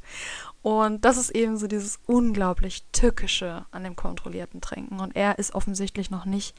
Und 0.63 1.05
das 1.05 1.17
ist 1.17 1.31
eben 1.31 1.59
so 1.59 1.67
dieses 1.67 1.99
unglaublich 2.07 2.85
Tückische 2.93 3.67
an 3.73 3.83
dem 3.85 3.97
kontrollierten 3.97 4.61
Trinken. 4.61 5.01
Und 5.01 5.17
er 5.17 5.39
ist 5.39 5.55
offensichtlich 5.55 6.11
noch 6.11 6.25
nicht 6.25 6.55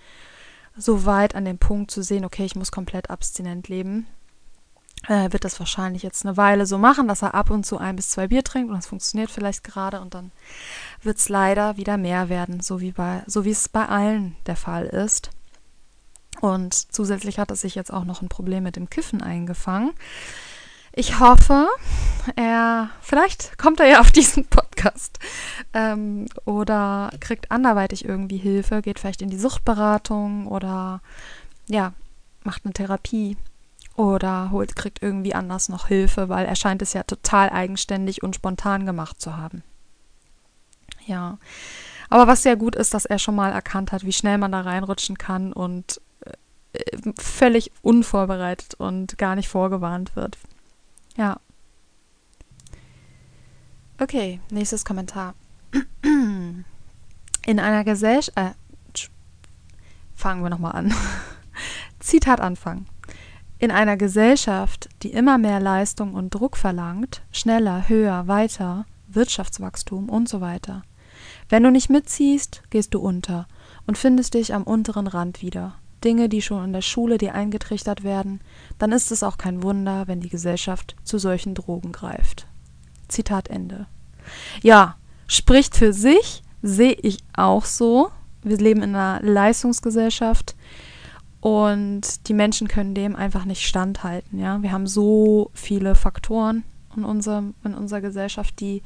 so 0.76 1.06
weit 1.06 1.36
an 1.36 1.46
dem 1.46 1.58
Punkt 1.58 1.92
zu 1.92 2.04
sehen, 2.04 2.26
okay, 2.26 2.44
ich 2.46 2.56
muss 2.56 2.72
komplett 2.72 3.10
abstinent 3.10 3.70
leben. 3.70 4.08
Er 5.08 5.34
wird 5.34 5.44
das 5.44 5.60
wahrscheinlich 5.60 6.02
jetzt 6.02 6.26
eine 6.26 6.38
Weile 6.38 6.66
so 6.66 6.78
machen, 6.78 7.08
dass 7.08 7.22
er 7.22 7.34
ab 7.34 7.50
und 7.50 7.66
zu 7.66 7.78
ein 7.78 7.96
bis 7.96 8.10
zwei 8.10 8.28
Bier 8.28 8.44
trinkt 8.44 8.70
und 8.70 8.76
das 8.78 8.88
funktioniert 8.88 9.30
vielleicht 9.30 9.64
gerade 9.64 10.00
und 10.00 10.14
dann 10.14 10.32
wird 11.02 11.18
es 11.18 11.28
leider 11.28 11.76
wieder 11.76 11.98
mehr 11.98 12.30
werden, 12.30 12.62
so 12.62 12.80
wie 12.80 12.94
bei, 12.94 13.24
so 13.28 13.44
wie 13.44 13.52
es 13.52 13.68
bei 13.68 13.86
allen 13.86 14.36
der 14.46 14.56
Fall 14.56 14.86
ist. 14.86 15.30
Und 16.40 16.74
zusätzlich 16.74 17.38
hat 17.38 17.52
er 17.52 17.58
sich 17.58 17.76
jetzt 17.76 17.92
auch 17.92 18.06
noch 18.06 18.22
ein 18.22 18.30
Problem 18.30 18.64
mit 18.64 18.78
dem 18.78 18.90
Kiffen 18.90 19.22
eingefangen. 19.22 19.92
Ich 20.96 21.20
hoffe, 21.20 21.68
er, 22.36 22.92
vielleicht 23.02 23.58
kommt 23.58 23.80
er 23.80 23.88
ja 23.88 24.00
auf 24.00 24.12
diesen 24.12 24.46
Podcast 24.46 25.18
ähm, 25.74 26.28
oder 26.46 27.12
kriegt 27.20 27.50
anderweitig 27.50 28.06
irgendwie 28.06 28.38
Hilfe, 28.38 28.84
geht 28.84 29.00
vielleicht 29.00 29.24
in 29.24 29.32
die 29.32 29.40
Suchtberatung 29.40 30.46
oder 30.46 31.02
ja, 31.68 31.94
macht 32.44 32.64
eine 32.64 32.74
Therapie 32.74 33.38
oder 33.96 34.52
holt, 34.52 34.76
kriegt 34.76 35.02
irgendwie 35.02 35.34
anders 35.34 35.68
noch 35.68 35.88
Hilfe, 35.88 36.30
weil 36.30 36.46
er 36.46 36.56
scheint 36.56 36.84
es 36.84 36.94
ja 36.94 37.02
total 37.02 37.50
eigenständig 37.50 38.22
und 38.22 38.36
spontan 38.36 38.86
gemacht 38.86 39.20
zu 39.20 39.36
haben. 39.36 39.64
Ja, 41.08 41.40
aber 42.12 42.28
was 42.28 42.44
sehr 42.44 42.56
gut 42.56 42.76
ist, 42.76 42.94
dass 42.94 43.06
er 43.06 43.18
schon 43.18 43.36
mal 43.36 43.52
erkannt 43.52 43.92
hat, 43.92 44.06
wie 44.06 44.14
schnell 44.14 44.38
man 44.38 44.52
da 44.52 44.62
reinrutschen 44.62 45.18
kann 45.18 45.54
und 45.54 46.02
äh, 46.74 46.98
völlig 47.20 47.72
unvorbereitet 47.82 48.76
und 48.76 49.18
gar 49.18 49.36
nicht 49.36 49.50
vorgewarnt 49.50 50.16
wird. 50.16 50.38
Ja. 51.16 51.40
Okay, 54.00 54.40
nächstes 54.50 54.86
Kommentar. 54.86 55.36
In 57.46 57.60
einer 57.60 57.84
Gesellschaft. 57.84 58.38
Äh, 58.38 58.52
fangen 60.16 60.44
wir 60.44 60.50
nochmal 60.50 60.74
an. 60.74 60.94
Zitat 62.00 62.40
Anfang. 62.40 62.86
In 63.60 63.72
einer 63.72 63.98
Gesellschaft, 63.98 64.90
die 65.04 65.14
immer 65.14 65.38
mehr 65.38 65.60
Leistung 65.60 66.16
und 66.16 66.32
Druck 66.32 66.58
verlangt, 66.58 67.22
schneller, 67.32 67.88
höher, 67.88 68.28
weiter, 68.28 68.86
Wirtschaftswachstum 69.08 70.10
und 70.10 70.28
so 70.28 70.42
weiter. 70.42 70.84
Wenn 71.50 71.64
du 71.64 71.72
nicht 71.72 71.90
mitziehst, 71.90 72.64
gehst 72.70 72.94
du 72.94 73.00
unter 73.00 73.48
und 73.86 73.98
findest 73.98 74.34
dich 74.34 74.54
am 74.54 74.64
unteren 74.64 75.08
Rand 75.08 75.42
wieder. 75.42 75.76
Dinge, 76.04 76.30
die 76.30 76.42
schon 76.42 76.64
in 76.64 76.74
der 76.74 76.82
Schule 76.82 77.18
dir 77.18 77.34
eingetrichtert 77.34 78.04
werden, 78.04 78.42
dann 78.78 78.92
ist 78.92 79.12
es 79.12 79.24
auch 79.24 79.38
kein 79.38 79.64
Wunder, 79.64 80.08
wenn 80.08 80.20
die 80.20 80.30
Gesellschaft 80.30 80.96
zu 81.04 81.18
solchen 81.18 81.56
Drogen 81.56 81.92
greift. 81.92 82.48
Zitat 83.08 83.48
Ende. 83.50 83.88
Ja, 84.62 84.96
spricht 85.28 85.76
für 85.76 85.94
sich, 85.94 86.44
sehe 86.62 86.94
ich 86.94 87.20
auch 87.34 87.66
so. 87.66 88.10
Wir 88.42 88.58
leben 88.58 88.82
in 88.82 88.96
einer 88.96 89.22
Leistungsgesellschaft 89.22 90.56
und 91.40 92.28
die 92.28 92.34
Menschen 92.34 92.68
können 92.68 92.96
dem 92.96 93.16
einfach 93.16 93.46
nicht 93.46 93.66
standhalten. 93.66 94.40
Ja? 94.40 94.62
Wir 94.62 94.72
haben 94.72 94.88
so 94.88 95.52
viele 95.54 95.96
Faktoren 95.96 96.64
in, 96.96 97.04
unserem, 97.04 97.54
in 97.64 97.74
unserer 97.74 98.02
Gesellschaft, 98.02 98.60
die 98.60 98.82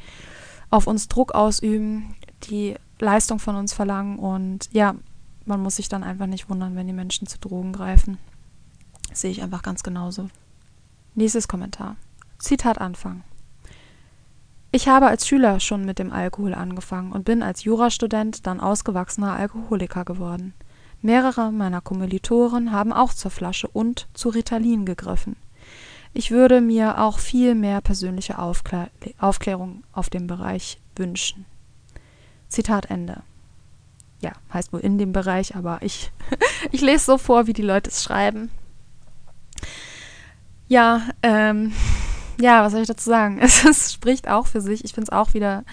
auf 0.70 0.88
uns 0.88 1.08
Druck 1.08 1.34
ausüben, 1.34 2.16
die 2.50 2.76
Leistung 3.00 3.40
von 3.40 3.56
uns 3.56 3.74
verlangen 3.74 4.20
und 4.20 4.70
ja, 4.72 4.96
man 5.48 5.62
muss 5.62 5.78
sich 5.78 5.90
dann 5.90 6.04
einfach 6.04 6.28
nicht 6.28 6.50
wundern, 6.50 6.76
wenn 6.76 6.88
die 6.88 6.94
Menschen 6.94 7.28
zu 7.28 7.40
Drogen 7.40 7.74
greifen. 7.74 8.18
Das 9.10 9.22
sehe 9.22 9.32
ich 9.32 9.42
einfach 9.42 9.64
ganz 9.64 9.84
genauso. 9.84 10.30
Nächstes 11.16 11.48
Kommentar. 11.48 11.96
Zitat 12.38 12.80
Anfang. 12.80 13.24
Ich 14.72 14.88
habe 14.88 15.08
als 15.08 15.28
Schüler 15.28 15.60
schon 15.60 15.86
mit 15.86 15.98
dem 15.98 16.12
Alkohol 16.12 16.54
angefangen 16.54 17.14
und 17.14 17.26
bin 17.26 17.42
als 17.42 17.64
Jurastudent 17.64 18.46
dann 18.46 18.60
ausgewachsener 18.60 19.34
Alkoholiker 19.34 20.04
geworden. 20.04 20.54
Mehrere 21.02 21.52
meiner 21.52 21.82
Kommilitoren 21.82 22.72
haben 22.72 22.92
auch 22.92 23.14
zur 23.14 23.32
Flasche 23.32 23.68
und 23.68 24.08
zu 24.14 24.30
Ritalin 24.30 24.86
gegriffen. 24.86 25.38
Ich 26.14 26.32
würde 26.32 26.60
mir 26.60 27.02
auch 27.02 27.20
viel 27.20 27.56
mehr 27.56 27.82
persönliche 27.82 28.40
Aufklär 28.40 28.90
Aufklärung 29.20 29.84
auf 29.94 30.10
dem 30.10 30.28
Bereich 30.28 30.80
wünschen. 30.96 31.46
Zitat 32.50 32.90
Ende 32.90 33.22
ja, 34.22 34.32
heißt 34.54 34.74
wohl 34.74 34.80
in 34.80 34.98
dem 34.98 35.14
Bereich, 35.14 35.56
aber 35.56 35.80
ich, 35.82 36.12
ich 36.72 36.82
lese 36.82 37.06
so 37.06 37.18
vor, 37.18 37.48
wie 37.48 37.54
die 37.54 37.62
Leute 37.62 37.90
es 37.90 38.04
schreiben. 38.04 38.50
Ja, 40.68 41.02
ähm, 41.24 41.74
ja, 42.40 42.64
was 42.64 42.72
soll 42.72 42.82
ich 42.82 42.88
dazu 42.88 43.10
sagen? 43.10 43.40
Es, 43.42 43.64
es 43.64 43.94
spricht 43.94 44.28
auch 44.28 44.48
für 44.48 44.62
sich. 44.62 44.84
Ich 44.84 44.94
finde 44.94 45.12
es 45.12 45.18
auch 45.18 45.34
wieder, 45.34 45.64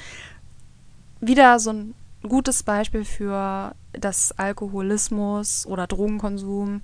wieder 1.20 1.58
so 1.58 1.70
ein 1.70 1.94
gutes 2.22 2.62
Beispiel 2.62 3.04
für 3.04 3.74
dass 4.00 4.36
Alkoholismus 4.38 5.66
oder 5.66 5.86
Drogenkonsum 5.86 6.82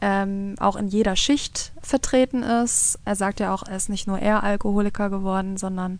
ähm, 0.00 0.54
auch 0.58 0.76
in 0.76 0.88
jeder 0.88 1.16
Schicht 1.16 1.72
vertreten 1.82 2.42
ist. 2.42 2.98
Er 3.04 3.16
sagt 3.16 3.40
ja 3.40 3.54
auch, 3.54 3.62
er 3.66 3.76
ist 3.76 3.88
nicht 3.88 4.06
nur 4.06 4.18
er 4.18 4.42
Alkoholiker 4.42 5.10
geworden, 5.10 5.56
sondern 5.56 5.98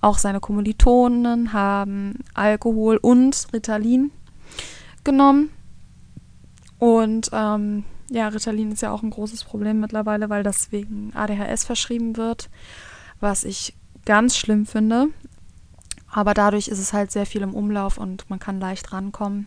auch 0.00 0.18
seine 0.18 0.40
Kommilitonen 0.40 1.52
haben 1.52 2.18
Alkohol 2.34 2.98
und 2.98 3.46
Ritalin 3.52 4.10
genommen. 5.04 5.50
Und 6.78 7.30
ähm, 7.32 7.84
ja, 8.10 8.28
Ritalin 8.28 8.72
ist 8.72 8.82
ja 8.82 8.92
auch 8.92 9.02
ein 9.02 9.10
großes 9.10 9.44
Problem 9.44 9.80
mittlerweile, 9.80 10.28
weil 10.28 10.42
das 10.42 10.72
wegen 10.72 11.12
ADHS 11.14 11.64
verschrieben 11.64 12.16
wird, 12.16 12.50
was 13.20 13.44
ich 13.44 13.74
ganz 14.04 14.36
schlimm 14.36 14.66
finde. 14.66 15.08
Aber 16.10 16.34
dadurch 16.34 16.68
ist 16.68 16.78
es 16.78 16.92
halt 16.92 17.10
sehr 17.10 17.26
viel 17.26 17.42
im 17.42 17.54
Umlauf 17.54 17.98
und 17.98 18.28
man 18.30 18.38
kann 18.38 18.60
leicht 18.60 18.92
rankommen. 18.92 19.46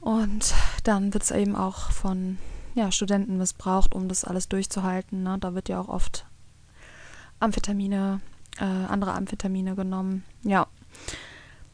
Und 0.00 0.54
dann 0.84 1.14
wird 1.14 1.24
es 1.24 1.30
eben 1.30 1.56
auch 1.56 1.90
von 1.90 2.38
ja, 2.74 2.92
Studenten 2.92 3.38
missbraucht, 3.38 3.94
um 3.94 4.06
das 4.06 4.24
alles 4.24 4.48
durchzuhalten. 4.48 5.22
Ne? 5.22 5.38
Da 5.40 5.54
wird 5.54 5.68
ja 5.68 5.80
auch 5.80 5.88
oft 5.88 6.26
Amphetamine, 7.40 8.20
äh, 8.58 8.64
andere 8.64 9.14
Amphetamine 9.14 9.74
genommen. 9.74 10.24
Ja. 10.42 10.66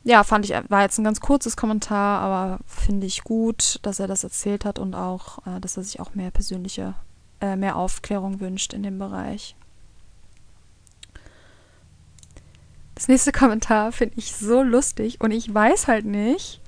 Ja, 0.05 0.25
fand 0.25 0.45
ich, 0.45 0.53
war 0.69 0.83
jetzt 0.83 0.99
ein 0.99 1.05
ganz 1.05 1.21
kurzes 1.21 1.57
Kommentar, 1.57 2.21
aber 2.21 2.59
finde 2.67 3.07
ich 3.07 3.23
gut, 3.23 3.79
dass 3.83 4.01
er 4.01 4.09
das 4.09 4.25
erzählt 4.25 4.65
hat 4.65 4.79
und 4.79 4.95
auch, 4.95 5.47
äh, 5.47 5.61
dass 5.61 5.77
er 5.77 5.85
sich 5.85 6.01
auch 6.01 6.15
mehr 6.15 6.33
persönliche, 6.33 6.95
äh, 7.41 7.55
mehr 7.55 7.77
Aufklärung 7.77 8.41
wünscht 8.41 8.73
in 8.73 8.83
dem 8.83 8.99
Bereich. 8.99 9.55
Das 12.97 13.07
nächste 13.07 13.31
Kommentar 13.41 13.93
finde 13.93 14.15
ich 14.17 14.35
so 14.35 14.63
lustig 14.63 15.21
und 15.21 15.31
ich 15.31 15.53
weiß 15.53 15.87
halt 15.87 16.05
nicht, 16.05 16.61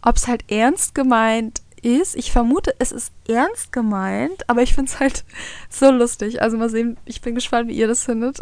ob 0.00 0.16
es 0.16 0.28
halt 0.28 0.50
ernst 0.50 0.94
gemeint 0.94 1.62
ist. 1.82 2.14
Ich 2.14 2.30
vermute, 2.30 2.74
es 2.78 2.92
ist 2.92 3.12
ernst 3.28 3.72
gemeint, 3.72 4.48
aber 4.48 4.62
ich 4.62 4.74
finde 4.74 4.92
es 4.92 5.00
halt 5.00 5.24
so 5.68 5.90
lustig. 5.90 6.40
Also 6.40 6.56
mal 6.56 6.70
sehen, 6.70 6.98
ich 7.04 7.20
bin 7.20 7.34
gespannt, 7.34 7.68
wie 7.68 7.76
ihr 7.76 7.88
das 7.88 8.04
findet. 8.04 8.38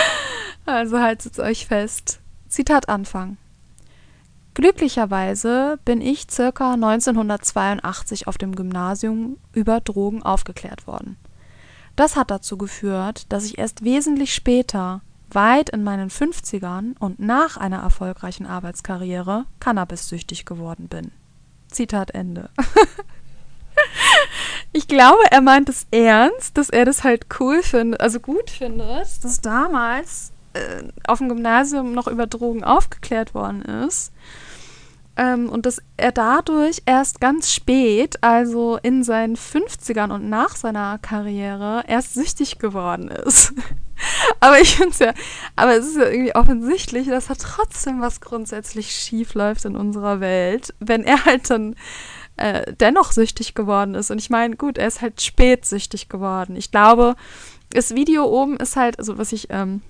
also 0.64 1.00
haltet 1.00 1.38
euch 1.38 1.66
fest. 1.66 2.20
Zitat 2.48 2.88
Anfang. 2.88 3.36
Glücklicherweise 4.54 5.78
bin 5.84 6.00
ich 6.00 6.26
circa 6.30 6.74
1982 6.74 8.26
auf 8.26 8.38
dem 8.38 8.54
Gymnasium 8.54 9.36
über 9.52 9.80
Drogen 9.80 10.22
aufgeklärt 10.22 10.86
worden. 10.86 11.16
Das 11.94 12.16
hat 12.16 12.30
dazu 12.30 12.56
geführt, 12.56 13.30
dass 13.30 13.44
ich 13.44 13.58
erst 13.58 13.84
wesentlich 13.84 14.34
später, 14.34 15.02
weit 15.30 15.70
in 15.70 15.82
meinen 15.82 16.08
50ern 16.08 16.96
und 16.98 17.18
nach 17.18 17.56
einer 17.56 17.78
erfolgreichen 17.78 18.46
Arbeitskarriere 18.46 19.44
cannabissüchtig 19.60 20.44
geworden 20.44 20.88
bin. 20.88 21.10
Zitat 21.68 22.12
Ende. 22.12 22.48
ich 24.72 24.88
glaube, 24.88 25.22
er 25.30 25.40
meint 25.40 25.68
es 25.68 25.86
ernst, 25.90 26.56
dass 26.56 26.70
er 26.70 26.84
das 26.84 27.02
halt 27.02 27.26
cool 27.40 27.62
findet, 27.62 28.00
also 28.00 28.20
gut 28.20 28.50
findet, 28.50 29.22
dass 29.24 29.40
damals 29.40 30.32
auf 31.06 31.18
dem 31.18 31.28
Gymnasium 31.28 31.92
noch 31.92 32.06
über 32.06 32.26
Drogen 32.26 32.64
aufgeklärt 32.64 33.34
worden 33.34 33.62
ist. 33.62 34.12
Ähm, 35.18 35.48
und 35.48 35.64
dass 35.64 35.80
er 35.96 36.12
dadurch 36.12 36.82
erst 36.84 37.20
ganz 37.20 37.50
spät, 37.50 38.22
also 38.22 38.78
in 38.82 39.02
seinen 39.02 39.36
50ern 39.36 40.12
und 40.12 40.28
nach 40.28 40.56
seiner 40.56 40.98
Karriere, 40.98 41.84
erst 41.86 42.14
süchtig 42.14 42.58
geworden 42.58 43.08
ist. 43.08 43.54
aber 44.40 44.60
ich 44.60 44.76
finde 44.76 44.90
es 44.90 44.98
ja, 44.98 45.14
aber 45.56 45.74
es 45.76 45.86
ist 45.86 45.96
ja 45.96 46.08
irgendwie 46.08 46.34
offensichtlich, 46.34 47.08
dass 47.08 47.28
da 47.28 47.34
trotzdem 47.34 48.02
was 48.02 48.20
grundsätzlich 48.20 48.90
schief 48.92 49.32
läuft 49.32 49.64
in 49.64 49.74
unserer 49.74 50.20
Welt, 50.20 50.74
wenn 50.80 51.02
er 51.02 51.24
halt 51.24 51.48
dann 51.48 51.76
äh, 52.36 52.74
dennoch 52.74 53.12
süchtig 53.12 53.54
geworden 53.54 53.94
ist. 53.94 54.10
Und 54.10 54.18
ich 54.18 54.28
meine, 54.28 54.56
gut, 54.56 54.76
er 54.76 54.88
ist 54.88 55.00
halt 55.00 55.22
spät 55.22 55.64
süchtig 55.64 56.10
geworden. 56.10 56.56
Ich 56.56 56.70
glaube, 56.70 57.16
das 57.70 57.94
Video 57.94 58.26
oben 58.26 58.58
ist 58.58 58.76
halt, 58.76 58.98
also 58.98 59.16
was 59.16 59.32
ich, 59.32 59.48
ähm, 59.48 59.80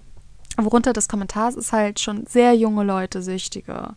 worunter 0.64 0.92
des 0.92 1.08
Kommentars 1.08 1.54
ist 1.54 1.72
halt 1.72 2.00
schon 2.00 2.26
sehr 2.26 2.54
junge 2.54 2.84
Leute 2.84 3.22
süchtige. 3.22 3.94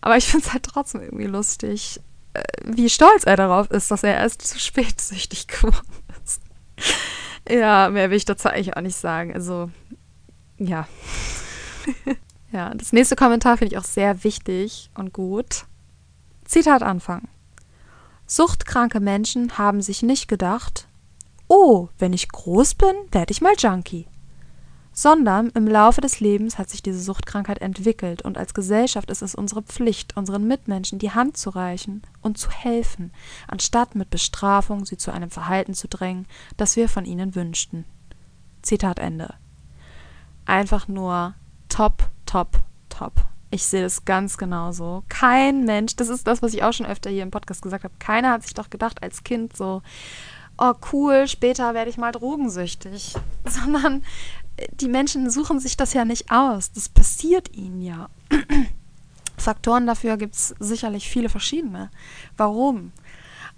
Aber 0.00 0.16
ich 0.16 0.26
finde 0.26 0.46
es 0.46 0.52
halt 0.52 0.64
trotzdem 0.64 1.02
irgendwie 1.02 1.26
lustig, 1.26 2.00
äh, 2.34 2.42
wie 2.64 2.88
stolz 2.88 3.24
er 3.24 3.36
darauf 3.36 3.70
ist, 3.70 3.90
dass 3.90 4.02
er 4.02 4.14
erst 4.14 4.42
zu 4.42 4.58
spät 4.58 5.00
süchtig 5.00 5.46
geworden 5.48 5.86
ist. 6.24 6.42
Ja, 7.48 7.88
mehr 7.88 8.10
will 8.10 8.16
ich 8.16 8.24
dazu 8.24 8.48
eigentlich 8.48 8.76
auch 8.76 8.82
nicht 8.82 8.96
sagen. 8.96 9.32
Also, 9.34 9.70
ja. 10.58 10.88
ja, 12.52 12.74
das 12.74 12.92
nächste 12.92 13.16
Kommentar 13.16 13.56
finde 13.56 13.74
ich 13.74 13.78
auch 13.78 13.84
sehr 13.84 14.24
wichtig 14.24 14.90
und 14.94 15.12
gut. 15.12 15.66
Zitat 16.44 16.82
Anfang. 16.82 17.28
Suchtkranke 18.26 19.00
Menschen 19.00 19.58
haben 19.58 19.82
sich 19.82 20.02
nicht 20.02 20.26
gedacht, 20.26 20.88
oh, 21.48 21.88
wenn 21.98 22.12
ich 22.12 22.28
groß 22.28 22.74
bin, 22.74 22.94
werde 23.10 23.32
ich 23.32 23.40
mal 23.40 23.54
Junkie 23.58 24.06
sondern 24.92 25.48
im 25.50 25.66
Laufe 25.66 26.00
des 26.00 26.20
Lebens 26.20 26.58
hat 26.58 26.68
sich 26.68 26.82
diese 26.82 27.00
Suchtkrankheit 27.00 27.60
entwickelt 27.60 28.22
und 28.22 28.36
als 28.36 28.54
Gesellschaft 28.54 29.10
ist 29.10 29.22
es 29.22 29.34
unsere 29.34 29.62
Pflicht, 29.62 30.16
unseren 30.16 30.46
Mitmenschen 30.46 30.98
die 30.98 31.12
Hand 31.12 31.36
zu 31.36 31.50
reichen 31.50 32.02
und 32.20 32.38
zu 32.38 32.50
helfen, 32.50 33.12
anstatt 33.48 33.94
mit 33.94 34.10
Bestrafung 34.10 34.84
sie 34.84 34.98
zu 34.98 35.10
einem 35.10 35.30
Verhalten 35.30 35.74
zu 35.74 35.88
drängen, 35.88 36.26
das 36.56 36.76
wir 36.76 36.88
von 36.88 37.04
ihnen 37.04 37.34
wünschten. 37.34 37.84
Zitat 38.60 38.98
Ende. 38.98 39.34
Einfach 40.44 40.88
nur 40.88 41.34
top, 41.68 42.08
top, 42.26 42.60
top. 42.88 43.12
Ich 43.50 43.64
sehe 43.64 43.84
es 43.84 44.04
ganz 44.04 44.38
genauso. 44.38 45.04
Kein 45.08 45.64
Mensch, 45.64 45.96
das 45.96 46.08
ist 46.08 46.26
das, 46.26 46.42
was 46.42 46.54
ich 46.54 46.62
auch 46.62 46.72
schon 46.72 46.86
öfter 46.86 47.10
hier 47.10 47.22
im 47.22 47.30
Podcast 47.30 47.62
gesagt 47.62 47.84
habe, 47.84 47.94
keiner 47.98 48.30
hat 48.30 48.42
sich 48.42 48.54
doch 48.54 48.70
gedacht 48.70 49.02
als 49.02 49.24
Kind 49.24 49.56
so, 49.56 49.82
oh 50.58 50.72
cool, 50.92 51.26
später 51.28 51.74
werde 51.74 51.90
ich 51.90 51.98
mal 51.98 52.12
drogensüchtig, 52.12 53.14
sondern 53.44 54.02
die 54.72 54.88
Menschen 54.88 55.30
suchen 55.30 55.60
sich 55.60 55.76
das 55.76 55.92
ja 55.92 56.04
nicht 56.04 56.30
aus. 56.30 56.72
Das 56.72 56.88
passiert 56.88 57.54
ihnen 57.54 57.80
ja. 57.80 58.08
Faktoren 59.36 59.86
dafür 59.86 60.16
gibt 60.16 60.34
es 60.34 60.54
sicherlich 60.58 61.08
viele 61.08 61.28
verschiedene. 61.28 61.90
Warum? 62.36 62.92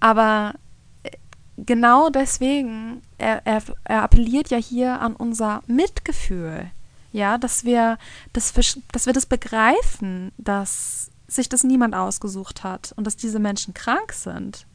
Aber 0.00 0.54
äh, 1.02 1.10
genau 1.56 2.10
deswegen, 2.10 3.02
er, 3.18 3.46
er, 3.46 3.62
er 3.84 4.02
appelliert 4.02 4.50
ja 4.50 4.58
hier 4.58 5.00
an 5.00 5.14
unser 5.14 5.62
Mitgefühl. 5.66 6.70
Ja, 7.12 7.38
dass 7.38 7.64
wir, 7.64 7.98
das, 8.32 8.52
dass 8.90 9.06
wir 9.06 9.12
das 9.12 9.26
begreifen, 9.26 10.32
dass 10.36 11.10
sich 11.28 11.48
das 11.48 11.62
niemand 11.62 11.94
ausgesucht 11.94 12.64
hat 12.64 12.92
und 12.96 13.06
dass 13.06 13.16
diese 13.16 13.38
Menschen 13.38 13.72
krank 13.72 14.12
sind. 14.12 14.66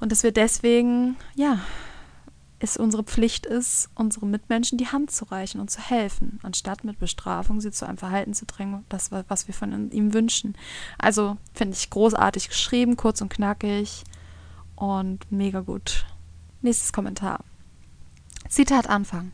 Und 0.00 0.12
dass 0.12 0.22
wir 0.22 0.32
deswegen, 0.32 1.16
ja, 1.34 1.58
es 2.62 2.76
unsere 2.76 3.02
Pflicht 3.02 3.44
ist, 3.44 3.90
unseren 3.96 4.30
Mitmenschen 4.30 4.78
die 4.78 4.86
Hand 4.86 5.10
zu 5.10 5.24
reichen 5.24 5.60
und 5.60 5.68
zu 5.68 5.80
helfen, 5.80 6.38
anstatt 6.44 6.84
mit 6.84 7.00
Bestrafung 7.00 7.60
sie 7.60 7.72
zu 7.72 7.86
einem 7.86 7.98
Verhalten 7.98 8.34
zu 8.34 8.46
drängen, 8.46 8.84
das, 8.88 9.10
was 9.10 9.48
wir 9.48 9.54
von 9.54 9.90
ihm 9.90 10.14
wünschen. 10.14 10.54
Also 10.96 11.36
finde 11.54 11.76
ich 11.76 11.90
großartig 11.90 12.48
geschrieben, 12.48 12.96
kurz 12.96 13.20
und 13.20 13.30
knackig 13.30 14.04
und 14.76 15.30
mega 15.32 15.60
gut. 15.60 16.06
Nächstes 16.60 16.92
Kommentar. 16.92 17.40
Zitat 18.48 18.88
Anfang. 18.88 19.32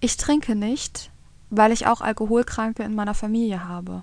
Ich 0.00 0.16
trinke 0.16 0.56
nicht, 0.56 1.12
weil 1.50 1.70
ich 1.70 1.86
auch 1.86 2.00
Alkoholkranke 2.00 2.82
in 2.82 2.96
meiner 2.96 3.14
Familie 3.14 3.68
habe. 3.68 4.02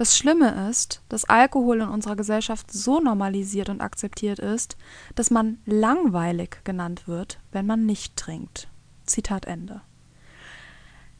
Das 0.00 0.16
Schlimme 0.16 0.66
ist, 0.70 1.02
dass 1.10 1.26
Alkohol 1.26 1.82
in 1.82 1.88
unserer 1.88 2.16
Gesellschaft 2.16 2.72
so 2.72 3.00
normalisiert 3.00 3.68
und 3.68 3.82
akzeptiert 3.82 4.38
ist, 4.38 4.78
dass 5.14 5.30
man 5.30 5.58
langweilig 5.66 6.64
genannt 6.64 7.06
wird, 7.06 7.38
wenn 7.52 7.66
man 7.66 7.84
nicht 7.84 8.16
trinkt. 8.16 8.68
Zitat 9.04 9.44
Ende. 9.44 9.82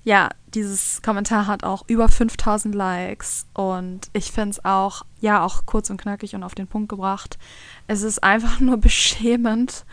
Ja, 0.02 0.30
dieses 0.54 1.02
Kommentar 1.02 1.46
hat 1.46 1.62
auch 1.62 1.84
über 1.88 2.08
5000 2.08 2.74
Likes 2.74 3.44
und 3.52 4.08
ich 4.14 4.32
finde 4.32 4.52
es 4.52 4.64
auch, 4.64 5.02
ja, 5.20 5.44
auch 5.44 5.66
kurz 5.66 5.90
und 5.90 6.00
knackig 6.00 6.34
und 6.34 6.42
auf 6.42 6.54
den 6.54 6.66
Punkt 6.66 6.88
gebracht. 6.88 7.38
Es 7.86 8.00
ist 8.00 8.24
einfach 8.24 8.60
nur 8.60 8.78
beschämend, 8.78 9.84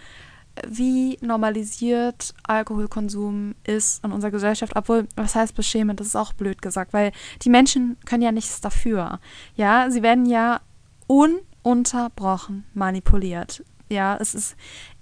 wie 0.67 1.17
normalisiert 1.21 2.33
Alkoholkonsum 2.43 3.55
ist 3.65 4.03
in 4.03 4.11
unserer 4.11 4.31
Gesellschaft, 4.31 4.75
obwohl, 4.75 5.07
was 5.15 5.35
heißt 5.35 5.55
beschämend, 5.55 5.99
das 5.99 6.07
ist 6.07 6.15
auch 6.15 6.33
blöd 6.33 6.61
gesagt, 6.61 6.93
weil 6.93 7.11
die 7.41 7.49
Menschen 7.49 7.97
können 8.05 8.23
ja 8.23 8.31
nichts 8.31 8.61
dafür. 8.61 9.19
Ja, 9.55 9.89
sie 9.89 10.03
werden 10.03 10.25
ja 10.25 10.61
ununterbrochen 11.07 12.65
manipuliert. 12.73 13.63
Ja, 13.89 14.17
es 14.19 14.35
ist 14.35 14.55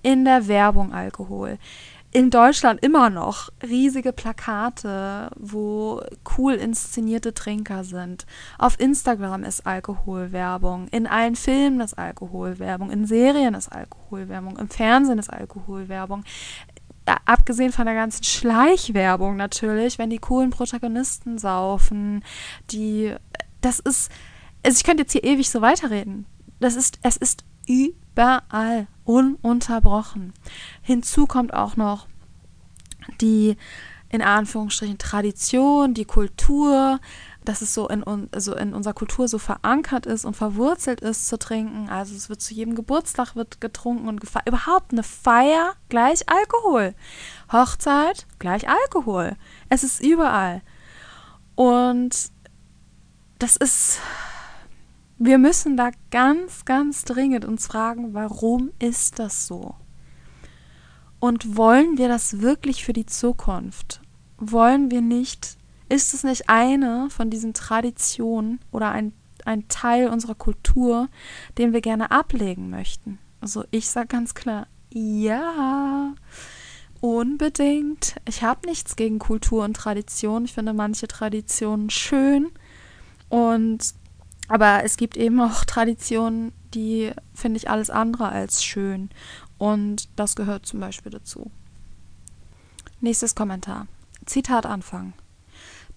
in 0.04 0.26
der 0.26 0.48
Werbung 0.48 0.94
Alkohol 0.94 1.58
in 2.16 2.30
Deutschland 2.30 2.82
immer 2.82 3.10
noch 3.10 3.50
riesige 3.62 4.14
Plakate, 4.14 5.30
wo 5.36 6.02
cool 6.38 6.54
inszenierte 6.54 7.34
Trinker 7.34 7.84
sind. 7.84 8.26
Auf 8.58 8.80
Instagram 8.80 9.44
ist 9.44 9.68
Alkoholwerbung, 9.68 10.88
in 10.92 11.08
allen 11.08 11.36
Filmen 11.36 11.82
ist 11.82 12.00
Alkoholwerbung, 12.00 12.90
in 12.90 13.06
Serien 13.06 13.54
ist 13.54 13.70
Alkoholwerbung, 13.70 14.58
im 14.58 14.70
Fernsehen 14.70 15.20
ist 15.20 15.30
Alkoholwerbung. 15.30 16.24
Abgesehen 17.26 17.74
von 17.74 17.86
der 17.86 17.96
ganzen 17.96 18.24
Schleichwerbung 18.24 19.36
natürlich, 19.36 20.00
wenn 20.00 20.10
die 20.10 20.20
coolen 20.20 20.52
Protagonisten 20.52 21.38
saufen, 21.38 22.24
die 22.72 23.14
das 23.60 23.80
ist 23.80 24.10
also 24.66 24.78
ich 24.78 24.86
könnte 24.86 25.04
jetzt 25.04 25.12
hier 25.12 25.26
ewig 25.26 25.50
so 25.50 25.60
weiterreden. 25.62 26.28
Das 26.62 26.78
ist 26.78 26.98
es 27.04 27.18
ist 27.18 27.44
überall 27.68 28.88
ununterbrochen. 29.04 30.34
Hinzu 30.82 31.26
kommt 31.26 31.54
auch 31.54 31.76
noch 31.76 32.08
die 33.22 33.58
in 34.10 34.22
Anführungsstrichen 34.22 34.98
Tradition, 34.98 35.94
die 35.94 36.06
Kultur, 36.06 37.00
dass 37.44 37.62
es 37.62 37.74
so 37.74 37.88
in, 37.88 38.04
also 38.32 38.56
in 38.56 38.74
unserer 38.74 38.94
Kultur 38.94 39.28
so 39.28 39.38
verankert 39.38 40.06
ist 40.06 40.26
und 40.26 40.36
verwurzelt 40.36 41.02
ist 41.02 41.28
zu 41.28 41.38
trinken. 41.38 41.90
Also 41.90 42.16
es 42.16 42.30
wird 42.30 42.42
zu 42.42 42.54
jedem 42.54 42.76
Geburtstag 42.76 43.36
wird 43.36 43.62
getrunken 43.62 44.08
und 44.08 44.22
gefeiert. 44.22 44.48
Überhaupt 44.48 44.92
eine 44.92 45.04
Feier 45.04 45.74
gleich 45.90 46.30
Alkohol. 46.30 46.96
Hochzeit 47.52 48.26
gleich 48.40 48.68
Alkohol. 48.70 49.36
Es 49.70 49.84
ist 49.84 50.02
überall. 50.02 50.62
Und 51.56 52.32
das 53.40 53.58
ist, 53.58 54.00
wir 55.18 55.38
müssen 55.38 55.78
da 55.78 55.92
ganz, 56.12 56.66
ganz 56.66 57.04
dringend 57.06 57.46
uns 57.46 57.68
fragen, 57.68 58.14
warum 58.14 58.72
ist 58.80 59.20
das 59.20 59.48
so? 59.48 59.76
Und 61.20 61.58
wollen 61.58 61.98
wir 61.98 62.08
das 62.08 62.42
wirklich 62.42 62.84
für 62.84 62.94
die 62.94 63.06
Zukunft? 63.06 64.02
Wollen 64.38 64.92
wir 64.92 65.02
nicht 65.02 65.58
ist 65.90 66.14
es 66.14 66.24
nicht 66.24 66.50
eine 66.50 67.10
von 67.10 67.30
diesen 67.30 67.54
Traditionen 67.54 68.60
oder 68.72 68.92
ein, 68.92 69.14
ein 69.46 69.68
Teil 69.68 70.10
unserer 70.10 70.36
Kultur, 70.36 71.10
den 71.58 71.74
wir 71.74 71.82
gerne 71.82 72.12
ablegen 72.12 72.70
möchten? 72.70 73.20
Also 73.40 73.64
ich 73.72 73.90
sage 73.90 74.08
ganz 74.08 74.34
klar, 74.34 74.68
ja, 74.92 76.16
unbedingt. 77.02 78.16
Ich 78.28 78.42
habe 78.42 78.68
nichts 78.68 78.96
gegen 78.96 79.20
Kultur 79.20 79.64
und 79.64 79.76
Tradition. 79.76 80.46
Ich 80.46 80.54
finde 80.54 80.74
manche 80.74 81.08
Traditionen 81.08 81.90
schön 81.90 82.50
und 83.30 83.94
aber 84.48 84.84
es 84.84 84.98
gibt 84.98 85.18
eben 85.18 85.40
auch 85.42 85.64
Traditionen, 85.66 86.52
die 86.74 87.12
finde 87.34 87.58
ich 87.58 87.70
alles 87.70 87.90
andere 87.90 88.30
als 88.30 88.64
schön. 88.64 89.10
Und 89.58 90.10
das 90.18 90.36
gehört 90.36 90.66
zum 90.66 90.80
Beispiel 90.80 91.12
dazu. 91.12 91.50
Nächstes 93.00 93.36
Kommentar. 93.36 93.88
Zitat 94.26 94.66
Anfang. 94.66 95.14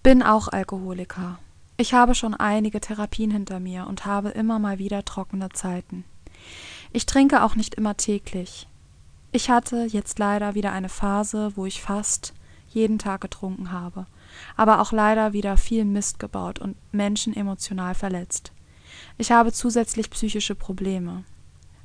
Bin 0.03 0.23
auch 0.23 0.47
Alkoholiker. 0.47 1.39
Ich 1.77 1.93
habe 1.93 2.15
schon 2.15 2.33
einige 2.33 2.81
Therapien 2.81 3.31
hinter 3.31 3.59
mir 3.59 3.87
und 3.87 4.05
habe 4.05 4.29
immer 4.29 4.59
mal 4.59 4.79
wieder 4.79 5.03
trockene 5.05 5.49
Zeiten. 5.49 6.03
Ich 6.91 7.05
trinke 7.05 7.43
auch 7.43 7.55
nicht 7.55 7.75
immer 7.75 7.97
täglich. 7.97 8.67
Ich 9.31 9.49
hatte 9.49 9.85
jetzt 9.89 10.19
leider 10.19 10.55
wieder 10.55 10.71
eine 10.71 10.89
Phase, 10.89 11.53
wo 11.55 11.65
ich 11.65 11.81
fast 11.81 12.33
jeden 12.69 12.99
Tag 12.99 13.21
getrunken 13.21 13.71
habe, 13.71 14.07
aber 14.55 14.81
auch 14.81 14.91
leider 14.91 15.33
wieder 15.33 15.57
viel 15.57 15.85
Mist 15.85 16.19
gebaut 16.19 16.59
und 16.59 16.75
Menschen 16.91 17.35
emotional 17.35 17.95
verletzt. 17.95 18.51
Ich 19.17 19.31
habe 19.31 19.51
zusätzlich 19.51 20.09
psychische 20.09 20.55
Probleme. 20.55 21.23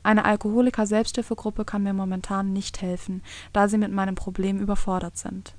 Eine 0.03 0.25
Alkoholiker-Selbsthilfegruppe 0.27 1.65
kann 1.65 1.83
mir 1.83 1.95
momentan 1.95 2.53
nicht 2.53 2.83
helfen, 2.83 3.23
da 3.53 3.69
sie 3.69 3.79
mit 3.79 3.91
meinem 3.91 4.15
Problem 4.15 4.61
überfordert 4.61 5.17
sind. 5.17 5.55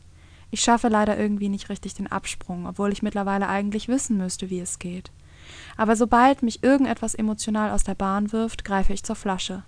Ich 0.52 0.62
schaffe 0.62 0.88
leider 0.88 1.18
irgendwie 1.18 1.50
nicht 1.50 1.70
richtig 1.70 1.96
den 1.96 2.12
Absprung, 2.12 2.68
obwohl 2.68 2.92
ich 2.94 3.02
mittlerweile 3.02 3.48
eigentlich 3.48 3.88
wissen 3.88 4.18
müsste, 4.18 4.50
wie 4.50 4.60
es 4.60 4.80
geht. 4.80 5.12
Aber 5.78 5.96
sobald 5.96 6.44
mich 6.44 6.64
irgendetwas 6.64 7.16
emotional 7.16 7.72
aus 7.72 7.84
der 7.84 7.96
Bahn 7.96 8.32
wirft, 8.32 8.64
greife 8.64 8.94
ich 8.94 9.04
zur 9.04 9.16
Flasche. 9.16 9.64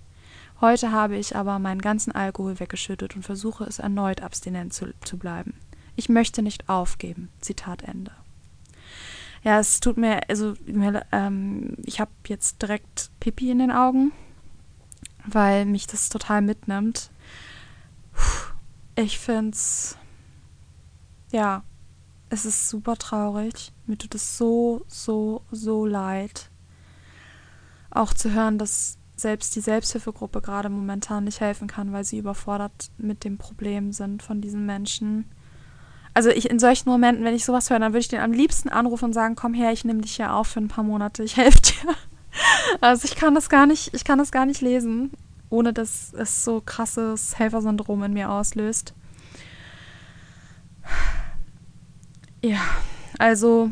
Heute 0.62 0.92
habe 0.92 1.18
ich 1.18 1.36
aber 1.36 1.60
meinen 1.60 1.82
ganzen 1.82 2.14
Alkohol 2.14 2.60
weggeschüttet 2.60 3.16
und 3.16 3.24
versuche 3.24 3.64
es 3.66 3.80
erneut 3.80 4.22
abstinent 4.22 4.74
zu, 4.74 4.94
zu 5.02 5.18
bleiben. 5.18 5.54
Ich 5.98 6.08
möchte 6.08 6.42
nicht 6.42 6.70
aufgeben. 6.70 7.28
Zitat 7.42 7.82
Ende. 7.82 8.12
Ja, 9.44 9.60
es 9.60 9.82
tut 9.82 9.98
mir, 9.98 10.30
also 10.30 10.56
ähm, 11.12 11.76
ich 11.84 12.00
habe 12.00 12.12
jetzt 12.28 12.62
direkt 12.62 13.12
Pipi 13.20 13.52
in 13.52 13.60
den 13.60 13.72
Augen, 13.72 14.14
weil 15.26 15.66
mich 15.66 15.88
das 15.88 16.08
total 16.08 16.42
mitnimmt. 16.42 17.12
Ich 18.96 19.20
finde 19.20 19.52
es 19.52 19.98
ja, 21.32 21.64
es 22.30 22.46
ist 22.46 22.70
super 22.70 22.96
traurig. 22.98 23.72
Mir 23.86 23.98
tut 23.98 24.16
es 24.16 24.38
so, 24.38 24.84
so, 24.88 25.42
so 25.52 25.86
leid. 25.86 26.50
Auch 27.90 28.14
zu 28.14 28.32
hören, 28.32 28.58
dass 28.58 28.98
selbst 29.16 29.56
die 29.56 29.62
Selbsthilfegruppe 29.62 30.42
gerade 30.42 30.70
momentan 30.70 31.24
nicht 31.24 31.40
helfen 31.40 31.68
kann, 31.68 31.92
weil 31.92 32.04
sie 32.04 32.20
überfordert 32.20 32.92
mit 32.98 33.24
dem 33.24 33.38
Problem 33.38 33.92
sind 33.92 34.22
von 34.22 34.42
diesen 34.42 34.66
Menschen. 34.66 35.26
Also 36.18 36.32
ich 36.32 36.50
in 36.50 36.58
solchen 36.58 36.90
Momenten, 36.90 37.24
wenn 37.24 37.36
ich 37.36 37.46
sowas 37.46 37.70
höre, 37.70 37.78
dann 37.78 37.92
würde 37.92 38.00
ich 38.00 38.08
den 38.08 38.22
am 38.22 38.32
liebsten 38.32 38.70
anrufen 38.70 39.06
und 39.06 39.14
sagen, 39.14 39.36
komm 39.36 39.54
her, 39.54 39.72
ich 39.72 39.86
nehme 39.86 40.02
dich 40.02 40.16
hier 40.16 40.34
auf 40.34 40.48
für 40.48 40.60
ein 40.60 40.68
paar 40.68 40.84
Monate, 40.84 41.24
ich 41.24 41.38
helfe 41.38 41.62
dir. 41.62 41.94
Also 42.82 43.06
ich 43.06 43.16
kann 43.16 43.36
das 43.36 43.50
gar 43.50 43.68
nicht, 43.68 43.94
ich 43.94 44.04
kann 44.04 44.18
das 44.18 44.32
gar 44.32 44.48
nicht 44.48 44.62
lesen, 44.62 45.12
ohne 45.52 45.74
dass 45.74 46.12
es 46.14 46.44
so 46.44 46.60
krasses 46.60 47.38
Helfersyndrom 47.38 48.02
in 48.02 48.14
mir 48.14 48.32
auslöst. 48.32 48.96
Ja, 52.44 52.62
also, 53.20 53.70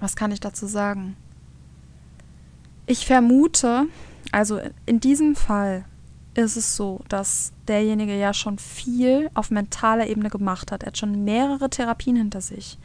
was 0.00 0.16
kann 0.16 0.32
ich 0.32 0.40
dazu 0.40 0.66
sagen? 0.66 1.16
Ich 2.86 3.04
vermute, 3.04 3.88
also 4.32 4.58
in 4.86 5.00
diesem 5.00 5.36
Fall 5.36 5.84
ist 6.34 6.56
es 6.56 6.76
so, 6.76 7.00
dass 7.08 7.52
derjenige 7.66 8.16
ja 8.16 8.32
schon 8.32 8.58
viel 8.58 9.30
auf 9.34 9.50
mentaler 9.50 10.06
Ebene 10.06 10.30
gemacht 10.30 10.70
hat. 10.70 10.82
Er 10.82 10.88
hat 10.88 10.98
schon 10.98 11.24
mehrere 11.24 11.70
Therapien 11.70 12.16
hinter 12.16 12.40
sich. 12.40 12.78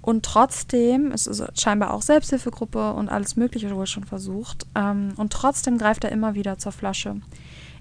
Und 0.00 0.24
trotzdem, 0.24 1.12
es 1.12 1.26
ist 1.26 1.42
scheinbar 1.60 1.92
auch 1.92 2.02
Selbsthilfegruppe 2.02 2.94
und 2.94 3.08
alles 3.08 3.36
Mögliche 3.36 3.74
wohl 3.74 3.86
schon 3.86 4.04
versucht, 4.04 4.66
ähm, 4.74 5.12
und 5.16 5.32
trotzdem 5.32 5.76
greift 5.76 6.04
er 6.04 6.12
immer 6.12 6.34
wieder 6.34 6.56
zur 6.58 6.72
Flasche. 6.72 7.16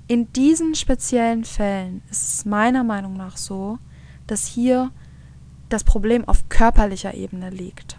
In 0.08 0.32
diesen 0.34 0.76
speziellen 0.76 1.46
Fällen 1.46 2.02
ist 2.10 2.34
es 2.34 2.46
meiner 2.46 2.84
Meinung 2.84 3.15
nach 3.15 3.38
so, 3.38 3.78
dass 4.26 4.46
hier 4.46 4.91
das 5.70 5.84
Problem 5.84 6.28
auf 6.28 6.50
körperlicher 6.50 7.13
Ebene 7.13 7.50
liegt. 7.50 7.98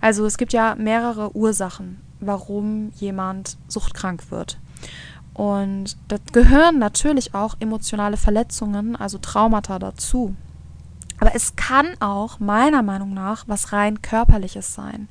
Also 0.00 0.26
es 0.26 0.36
gibt 0.36 0.52
ja 0.52 0.74
mehrere 0.74 1.34
Ursachen, 1.34 2.00
warum 2.20 2.92
jemand 2.96 3.56
suchtkrank 3.68 4.30
wird. 4.30 4.58
Und 5.34 5.96
da 6.08 6.16
gehören 6.32 6.78
natürlich 6.78 7.34
auch 7.34 7.56
emotionale 7.58 8.16
Verletzungen, 8.16 8.94
also 8.94 9.18
Traumata 9.18 9.78
dazu. 9.78 10.34
Aber 11.18 11.34
es 11.34 11.56
kann 11.56 12.00
auch 12.00 12.38
meiner 12.38 12.82
Meinung 12.82 13.14
nach 13.14 13.44
was 13.48 13.72
rein 13.72 14.00
körperliches 14.00 14.74
sein. 14.74 15.08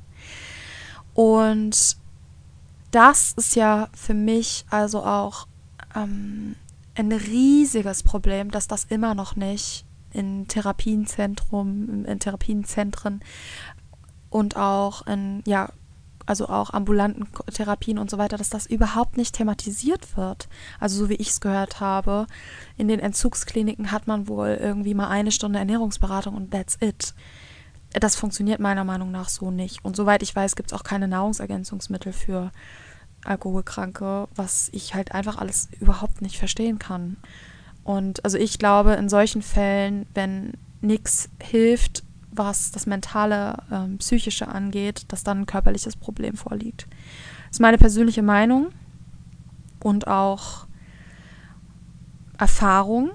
Und 1.12 1.96
das 2.90 3.32
ist 3.32 3.54
ja 3.54 3.88
für 3.92 4.14
mich 4.14 4.64
also 4.70 5.04
auch 5.04 5.46
ähm, 5.94 6.56
ein 6.94 7.12
riesiges 7.12 8.02
Problem, 8.02 8.50
dass 8.50 8.68
das 8.68 8.84
immer 8.84 9.14
noch 9.14 9.36
nicht 9.36 9.84
in 10.12 10.46
Therapienzentrum, 10.46 12.04
in 12.04 12.20
Therapienzentren 12.20 13.20
und 14.30 14.56
auch 14.56 15.06
in, 15.06 15.42
ja, 15.46 15.70
also 16.26 16.48
auch 16.48 16.70
ambulanten 16.70 17.26
Therapien 17.52 17.98
und 17.98 18.10
so 18.10 18.18
weiter, 18.18 18.36
dass 18.36 18.50
das 18.50 18.66
überhaupt 18.66 19.16
nicht 19.16 19.34
thematisiert 19.34 20.16
wird. 20.16 20.48
Also 20.80 20.98
so 20.98 21.08
wie 21.08 21.14
ich 21.14 21.30
es 21.30 21.40
gehört 21.40 21.80
habe, 21.80 22.26
in 22.76 22.88
den 22.88 23.00
Entzugskliniken 23.00 23.92
hat 23.92 24.06
man 24.06 24.28
wohl 24.28 24.58
irgendwie 24.60 24.94
mal 24.94 25.08
eine 25.08 25.32
Stunde 25.32 25.58
Ernährungsberatung 25.58 26.34
und 26.34 26.50
that's 26.50 26.78
it. 26.80 27.14
Das 27.92 28.16
funktioniert 28.16 28.60
meiner 28.60 28.84
Meinung 28.84 29.10
nach 29.10 29.28
so 29.28 29.50
nicht. 29.50 29.84
Und 29.84 29.96
soweit 29.96 30.22
ich 30.22 30.34
weiß, 30.34 30.56
gibt 30.56 30.72
es 30.72 30.78
auch 30.78 30.82
keine 30.82 31.06
Nahrungsergänzungsmittel 31.06 32.12
für 32.12 32.50
Alkoholkranke, 33.24 34.28
was 34.34 34.68
ich 34.72 34.94
halt 34.94 35.12
einfach 35.12 35.38
alles 35.38 35.68
überhaupt 35.78 36.20
nicht 36.20 36.38
verstehen 36.38 36.78
kann. 36.78 37.16
Und 37.84 38.24
also 38.24 38.38
ich 38.38 38.58
glaube, 38.58 38.94
in 38.94 39.08
solchen 39.08 39.42
Fällen, 39.42 40.06
wenn 40.14 40.54
nichts 40.80 41.28
hilft, 41.40 42.02
was 42.34 42.70
das 42.70 42.86
mentale, 42.86 43.56
ähm, 43.70 43.98
psychische 43.98 44.48
angeht, 44.48 45.04
dass 45.08 45.24
dann 45.24 45.40
ein 45.40 45.46
körperliches 45.46 45.96
Problem 45.96 46.36
vorliegt. 46.36 46.86
Das 47.48 47.56
ist 47.56 47.60
meine 47.60 47.78
persönliche 47.78 48.22
Meinung 48.22 48.68
und 49.82 50.06
auch 50.08 50.66
Erfahrung, 52.38 53.10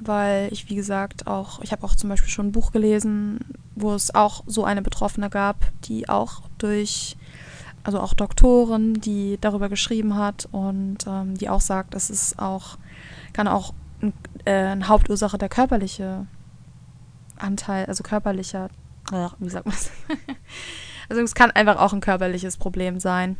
weil 0.00 0.52
ich, 0.52 0.68
wie 0.68 0.74
gesagt, 0.74 1.26
auch, 1.26 1.60
ich 1.62 1.72
habe 1.72 1.84
auch 1.84 1.94
zum 1.94 2.10
Beispiel 2.10 2.30
schon 2.30 2.48
ein 2.48 2.52
Buch 2.52 2.72
gelesen, 2.72 3.40
wo 3.76 3.94
es 3.94 4.14
auch 4.14 4.42
so 4.46 4.64
eine 4.64 4.82
Betroffene 4.82 5.30
gab, 5.30 5.56
die 5.84 6.08
auch 6.08 6.42
durch, 6.58 7.16
also 7.84 8.00
auch 8.00 8.14
Doktoren, 8.14 8.94
die 8.94 9.38
darüber 9.40 9.68
geschrieben 9.68 10.16
hat 10.16 10.48
und 10.50 10.98
ähm, 11.06 11.36
die 11.36 11.48
auch 11.48 11.60
sagt, 11.60 11.94
es 11.94 12.10
ist 12.10 12.38
auch, 12.38 12.78
kann 13.32 13.46
auch 13.46 13.74
äh, 14.44 14.52
eine 14.52 14.88
Hauptursache 14.88 15.38
der 15.38 15.48
körperliche 15.48 16.26
Anteil, 17.36 17.86
also 17.86 18.02
körperlicher, 18.02 18.68
wie 19.38 19.48
sagt 19.48 19.66
man 19.66 19.74
das? 19.74 19.90
also 21.08 21.22
es 21.22 21.34
kann 21.34 21.50
einfach 21.50 21.78
auch 21.78 21.92
ein 21.92 22.00
körperliches 22.00 22.56
Problem 22.56 23.00
sein. 23.00 23.36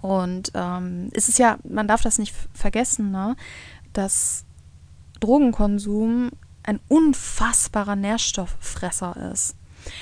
Und 0.00 0.50
ähm, 0.54 1.10
es 1.12 1.28
ist 1.28 1.38
ja, 1.38 1.58
man 1.62 1.86
darf 1.86 2.02
das 2.02 2.18
nicht 2.18 2.34
vergessen, 2.52 3.12
ne, 3.12 3.36
dass 3.92 4.44
Drogenkonsum 5.20 6.30
ein 6.64 6.80
unfassbarer 6.88 7.96
Nährstofffresser 7.96 9.30
ist. 9.32 9.56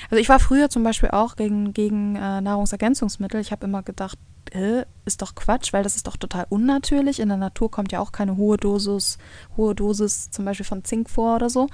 Also 0.09 0.21
ich 0.21 0.29
war 0.29 0.39
früher 0.39 0.69
zum 0.69 0.83
Beispiel 0.83 1.09
auch 1.09 1.35
gegen, 1.35 1.73
gegen 1.73 2.15
äh, 2.15 2.41
Nahrungsergänzungsmittel. 2.41 3.41
Ich 3.41 3.51
habe 3.51 3.65
immer 3.65 3.83
gedacht, 3.83 4.17
äh, 4.51 4.85
ist 5.05 5.21
doch 5.21 5.35
Quatsch, 5.35 5.73
weil 5.73 5.83
das 5.83 5.95
ist 5.95 6.07
doch 6.07 6.17
total 6.17 6.45
unnatürlich. 6.49 7.19
In 7.19 7.29
der 7.29 7.37
Natur 7.37 7.71
kommt 7.71 7.91
ja 7.91 7.99
auch 7.99 8.11
keine 8.11 8.37
hohe 8.37 8.57
Dosis, 8.57 9.17
hohe 9.57 9.75
Dosis 9.75 10.29
zum 10.29 10.45
Beispiel 10.45 10.65
von 10.65 10.83
Zink 10.83 11.09
vor 11.09 11.35
oder 11.35 11.49
so, 11.49 11.67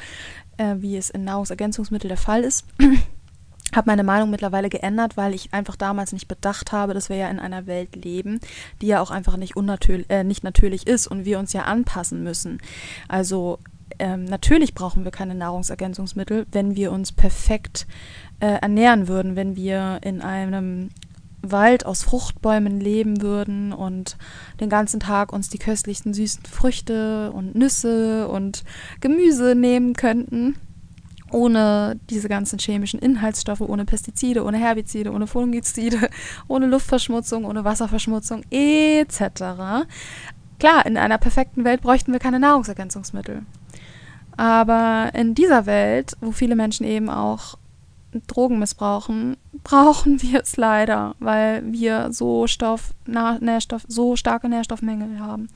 äh, 0.57 0.75
wie 0.79 0.97
es 0.97 1.09
in 1.09 1.23
Nahrungsergänzungsmitteln 1.23 2.09
der 2.09 2.17
Fall 2.17 2.43
ist. 2.43 2.65
habe 3.75 3.89
meine 3.89 4.03
Meinung 4.03 4.29
mittlerweile 4.29 4.69
geändert, 4.69 5.17
weil 5.17 5.33
ich 5.33 5.53
einfach 5.53 5.75
damals 5.75 6.13
nicht 6.13 6.27
bedacht 6.27 6.71
habe, 6.71 6.93
dass 6.93 7.09
wir 7.09 7.17
ja 7.17 7.29
in 7.29 7.39
einer 7.39 7.67
Welt 7.67 7.95
leben, 7.95 8.39
die 8.81 8.87
ja 8.87 9.01
auch 9.01 9.11
einfach 9.11 9.37
nicht, 9.37 9.55
unnatürlich, 9.55 10.09
äh, 10.09 10.23
nicht 10.23 10.43
natürlich 10.43 10.87
ist 10.87 11.07
und 11.07 11.25
wir 11.25 11.39
uns 11.39 11.53
ja 11.53 11.63
anpassen 11.63 12.23
müssen. 12.23 12.59
Also 13.07 13.59
ähm, 13.99 14.25
natürlich 14.25 14.73
brauchen 14.73 15.03
wir 15.03 15.11
keine 15.11 15.35
Nahrungsergänzungsmittel, 15.35 16.45
wenn 16.51 16.75
wir 16.75 16.91
uns 16.91 17.11
perfekt 17.11 17.87
äh, 18.39 18.47
ernähren 18.47 19.07
würden, 19.07 19.35
wenn 19.35 19.55
wir 19.55 19.99
in 20.01 20.21
einem 20.21 20.89
Wald 21.51 21.85
aus 21.85 22.03
Fruchtbäumen 22.03 22.79
leben 22.79 23.21
würden 23.21 23.73
und 23.73 24.17
den 24.59 24.69
ganzen 24.69 24.99
Tag 24.99 25.33
uns 25.33 25.49
die 25.49 25.57
köstlichsten 25.57 26.13
süßen 26.13 26.43
Früchte 26.45 27.31
und 27.31 27.55
Nüsse 27.55 28.27
und 28.27 28.63
Gemüse 29.01 29.55
nehmen 29.55 29.93
könnten 29.93 30.55
ohne 31.31 31.99
diese 32.09 32.29
ganzen 32.29 32.59
chemischen 32.59 32.99
Inhaltsstoffe, 32.99 33.61
ohne 33.61 33.85
Pestizide, 33.85 34.43
ohne 34.43 34.57
Herbizide, 34.57 35.11
ohne 35.11 35.27
Fungizide, 35.27 36.09
ohne 36.47 36.67
Luftverschmutzung, 36.67 37.45
ohne 37.45 37.63
Wasserverschmutzung 37.63 38.43
etc. 38.49 39.87
Klar, 40.59 40.85
in 40.85 40.97
einer 40.97 41.17
perfekten 41.17 41.63
Welt 41.63 41.81
bräuchten 41.81 42.13
wir 42.13 42.19
keine 42.19 42.39
Nahrungsergänzungsmittel. 42.39 43.43
Aber 44.37 45.11
in 45.13 45.35
dieser 45.35 45.65
Welt, 45.65 46.15
wo 46.21 46.31
viele 46.31 46.55
Menschen 46.55 46.85
eben 46.85 47.09
auch 47.09 47.57
Drogen 48.27 48.59
missbrauchen, 48.59 49.37
brauchen 49.63 50.21
wir 50.21 50.41
es 50.41 50.57
leider, 50.57 51.15
weil 51.19 51.63
wir 51.71 52.11
so 52.11 52.47
Stoff, 52.47 52.93
Na, 53.05 53.37
Nährstoff, 53.39 53.83
so 53.87 54.15
starke 54.15 54.49
Nährstoffmängel 54.49 55.19
haben. 55.19 55.49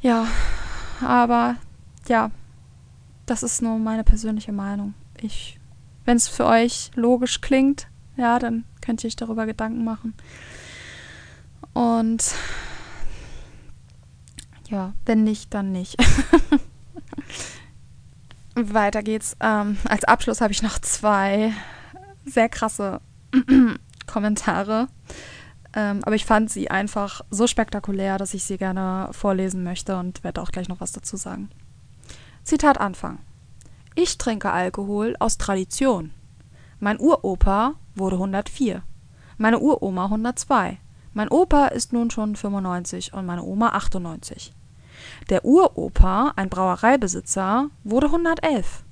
Ja, 0.00 0.26
aber 1.00 1.56
ja, 2.08 2.30
das 3.26 3.42
ist 3.42 3.62
nur 3.62 3.78
meine 3.78 4.04
persönliche 4.04 4.52
Meinung. 4.52 4.94
Ich, 5.20 5.58
wenn 6.04 6.16
es 6.16 6.28
für 6.28 6.46
euch 6.46 6.90
logisch 6.94 7.40
klingt, 7.40 7.88
ja, 8.16 8.38
dann 8.38 8.64
könnt 8.80 9.02
ihr 9.02 9.08
euch 9.08 9.16
darüber 9.16 9.46
Gedanken 9.46 9.84
machen. 9.84 10.14
Und 11.72 12.34
ja, 14.68 14.92
wenn 15.06 15.24
nicht, 15.24 15.52
dann 15.54 15.72
nicht. 15.72 15.96
Weiter 18.72 19.02
geht's. 19.02 19.36
Ähm, 19.40 19.78
als 19.88 20.04
Abschluss 20.04 20.40
habe 20.40 20.52
ich 20.52 20.62
noch 20.62 20.78
zwei 20.78 21.52
sehr 22.24 22.48
krasse 22.48 23.00
Kommentare. 24.06 24.88
Ähm, 25.74 26.00
aber 26.04 26.14
ich 26.14 26.24
fand 26.24 26.50
sie 26.50 26.70
einfach 26.70 27.22
so 27.30 27.46
spektakulär, 27.46 28.18
dass 28.18 28.34
ich 28.34 28.44
sie 28.44 28.58
gerne 28.58 29.08
vorlesen 29.12 29.62
möchte 29.64 29.96
und 29.96 30.22
werde 30.22 30.42
auch 30.42 30.50
gleich 30.50 30.68
noch 30.68 30.80
was 30.80 30.92
dazu 30.92 31.16
sagen. 31.16 31.50
Zitat 32.44 32.78
Anfang. 32.78 33.18
Ich 33.94 34.18
trinke 34.18 34.50
Alkohol 34.50 35.16
aus 35.18 35.38
Tradition. 35.38 36.12
Mein 36.80 36.98
Uropa 36.98 37.74
wurde 37.94 38.16
104. 38.16 38.82
Meine 39.38 39.58
Uroma 39.60 40.04
102. 40.04 40.78
Mein 41.14 41.28
Opa 41.28 41.66
ist 41.68 41.92
nun 41.92 42.10
schon 42.10 42.36
95 42.36 43.12
und 43.12 43.26
meine 43.26 43.42
Oma 43.42 43.70
98. 43.70 44.52
Der 45.30 45.44
Uropa, 45.44 46.32
ein 46.36 46.48
Brauereibesitzer, 46.48 47.68
wurde 47.84 48.06
111. 48.06 48.84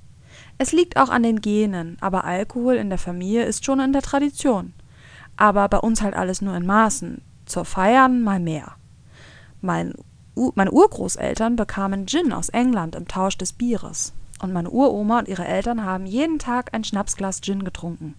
Es 0.57 0.71
liegt 0.71 0.97
auch 0.97 1.09
an 1.09 1.23
den 1.23 1.41
Genen, 1.41 1.97
aber 2.01 2.23
Alkohol 2.23 2.75
in 2.75 2.89
der 2.89 2.99
Familie 2.99 3.45
ist 3.45 3.65
schon 3.65 3.79
in 3.79 3.93
der 3.93 4.01
Tradition. 4.01 4.73
Aber 5.37 5.67
bei 5.69 5.77
uns 5.77 6.01
halt 6.01 6.15
alles 6.15 6.41
nur 6.41 6.55
in 6.55 6.65
Maßen. 6.65 7.21
Zur 7.45 7.65
Feiern 7.65 8.21
mal 8.21 8.39
mehr. 8.39 8.75
Mein 9.61 9.93
meine 10.55 10.71
Urgroßeltern 10.71 11.55
bekamen 11.55 12.07
Gin 12.07 12.31
aus 12.31 12.49
England 12.49 12.95
im 12.95 13.07
Tausch 13.07 13.37
des 13.37 13.53
Bieres. 13.53 14.13
Und 14.41 14.53
meine 14.53 14.69
Uroma 14.69 15.19
und 15.19 15.27
ihre 15.27 15.45
Eltern 15.45 15.85
haben 15.85 16.05
jeden 16.05 16.39
Tag 16.39 16.73
ein 16.73 16.83
Schnapsglas 16.83 17.41
Gin 17.41 17.63
getrunken. 17.63 18.15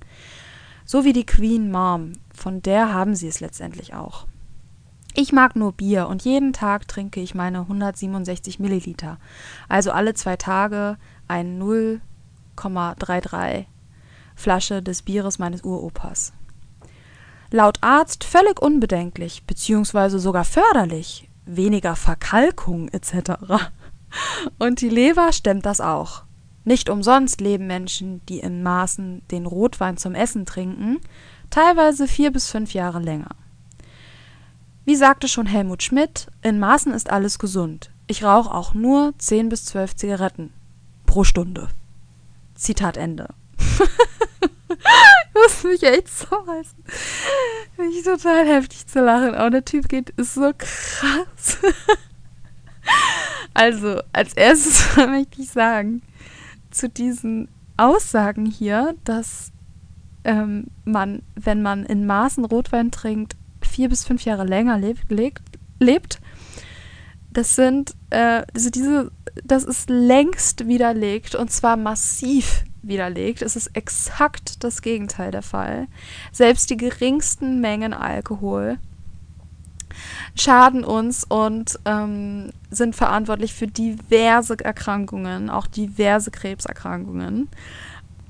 So 0.84 1.04
wie 1.04 1.12
die 1.12 1.26
Queen 1.26 1.70
Mom, 1.70 2.12
von 2.34 2.62
der 2.62 2.92
haben 2.92 3.14
sie 3.14 3.28
es 3.28 3.40
letztendlich 3.40 3.94
auch. 3.94 4.26
Ich 5.14 5.32
mag 5.32 5.56
nur 5.56 5.72
Bier 5.72 6.06
und 6.08 6.24
jeden 6.24 6.54
Tag 6.54 6.88
trinke 6.88 7.20
ich 7.20 7.34
meine 7.34 7.60
167 7.60 8.58
Milliliter. 8.58 9.18
Also 9.68 9.92
alle 9.92 10.14
zwei 10.14 10.36
Tage 10.36 10.96
ein 11.28 11.60
0,33 11.60 13.66
Flasche 14.34 14.82
des 14.82 15.02
Bieres 15.02 15.38
meines 15.38 15.64
Uropas. 15.64 16.32
Laut 17.50 17.76
Arzt 17.82 18.24
völlig 18.24 18.62
unbedenklich, 18.62 19.42
beziehungsweise 19.46 20.18
sogar 20.18 20.44
förderlich, 20.44 21.28
weniger 21.44 21.94
Verkalkung 21.94 22.88
etc. 22.88 23.32
Und 24.58 24.80
die 24.80 24.88
Leber 24.88 25.34
stemmt 25.34 25.66
das 25.66 25.82
auch. 25.82 26.22
Nicht 26.64 26.88
umsonst 26.88 27.42
leben 27.42 27.66
Menschen, 27.66 28.24
die 28.26 28.38
in 28.38 28.62
Maßen 28.62 29.20
den 29.30 29.44
Rotwein 29.44 29.98
zum 29.98 30.14
Essen 30.14 30.46
trinken, 30.46 31.00
teilweise 31.50 32.08
vier 32.08 32.32
bis 32.32 32.48
fünf 32.48 32.72
Jahre 32.72 33.00
länger. 33.00 33.36
Wie 34.84 34.96
sagte 34.96 35.28
schon 35.28 35.46
Helmut 35.46 35.82
Schmidt, 35.82 36.26
in 36.42 36.58
Maßen 36.58 36.92
ist 36.92 37.10
alles 37.10 37.38
gesund. 37.38 37.90
Ich 38.06 38.24
rauche 38.24 38.52
auch 38.52 38.74
nur 38.74 39.14
zehn 39.18 39.48
bis 39.48 39.64
zwölf 39.64 39.94
Zigaretten 39.94 40.52
pro 41.06 41.24
Stunde. 41.24 41.68
Zitat 42.54 42.96
Ende. 42.96 43.28
muss 45.34 45.64
mich 45.64 45.82
echt 45.82 46.08
so 46.08 46.34
reißen. 46.34 46.84
Ich 47.90 48.04
total 48.04 48.46
heftig 48.46 48.86
zu 48.86 49.00
lachen. 49.00 49.34
Aber 49.34 49.50
der 49.50 49.64
Typ 49.64 49.88
geht, 49.88 50.10
ist 50.10 50.34
so 50.34 50.52
krass. 50.56 51.58
also, 53.54 54.00
als 54.12 54.34
erstes 54.34 54.96
möchte 54.96 55.42
ich 55.42 55.50
sagen, 55.50 56.02
zu 56.70 56.88
diesen 56.88 57.48
Aussagen 57.76 58.46
hier, 58.46 58.94
dass 59.04 59.50
ähm, 60.24 60.66
man, 60.84 61.22
wenn 61.34 61.62
man 61.62 61.84
in 61.84 62.06
Maßen 62.06 62.44
Rotwein 62.44 62.90
trinkt, 62.90 63.36
vier 63.72 63.88
bis 63.88 64.04
fünf 64.04 64.24
Jahre 64.24 64.44
länger 64.44 64.78
lebt, 64.78 65.10
lebt 65.80 66.20
das 67.32 67.56
sind, 67.56 67.94
äh, 68.10 68.42
also 68.54 68.70
diese, 68.70 69.10
das 69.44 69.64
ist 69.64 69.88
längst 69.88 70.66
widerlegt 70.66 71.34
und 71.34 71.50
zwar 71.50 71.76
massiv 71.76 72.64
widerlegt. 72.82 73.42
Es 73.42 73.56
ist 73.56 73.68
exakt 73.74 74.64
das 74.64 74.82
Gegenteil 74.82 75.30
der 75.30 75.42
Fall. 75.42 75.86
Selbst 76.30 76.70
die 76.70 76.76
geringsten 76.76 77.60
Mengen 77.60 77.94
Alkohol 77.94 78.78
schaden 80.34 80.84
uns 80.84 81.24
und 81.24 81.78
ähm, 81.84 82.50
sind 82.70 82.96
verantwortlich 82.96 83.52
für 83.52 83.66
diverse 83.66 84.56
Erkrankungen, 84.58 85.50
auch 85.50 85.66
diverse 85.66 86.30
Krebserkrankungen. 86.30 87.48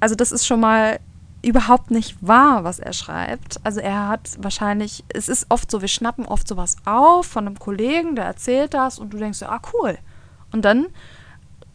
Also 0.00 0.14
das 0.14 0.32
ist 0.32 0.46
schon 0.46 0.60
mal 0.60 0.98
überhaupt 1.42 1.90
nicht 1.90 2.16
wahr, 2.20 2.64
was 2.64 2.78
er 2.78 2.92
schreibt. 2.92 3.60
Also 3.64 3.80
er 3.80 4.08
hat 4.08 4.30
wahrscheinlich, 4.38 5.04
es 5.08 5.28
ist 5.28 5.46
oft 5.48 5.70
so, 5.70 5.80
wir 5.80 5.88
schnappen 5.88 6.24
oft 6.24 6.46
sowas 6.46 6.76
auf 6.84 7.26
von 7.26 7.46
einem 7.46 7.58
Kollegen, 7.58 8.14
der 8.14 8.24
erzählt 8.24 8.74
das 8.74 8.98
und 8.98 9.12
du 9.12 9.18
denkst 9.18 9.38
so, 9.38 9.46
ah 9.46 9.60
cool. 9.72 9.98
Und 10.52 10.64
dann 10.64 10.86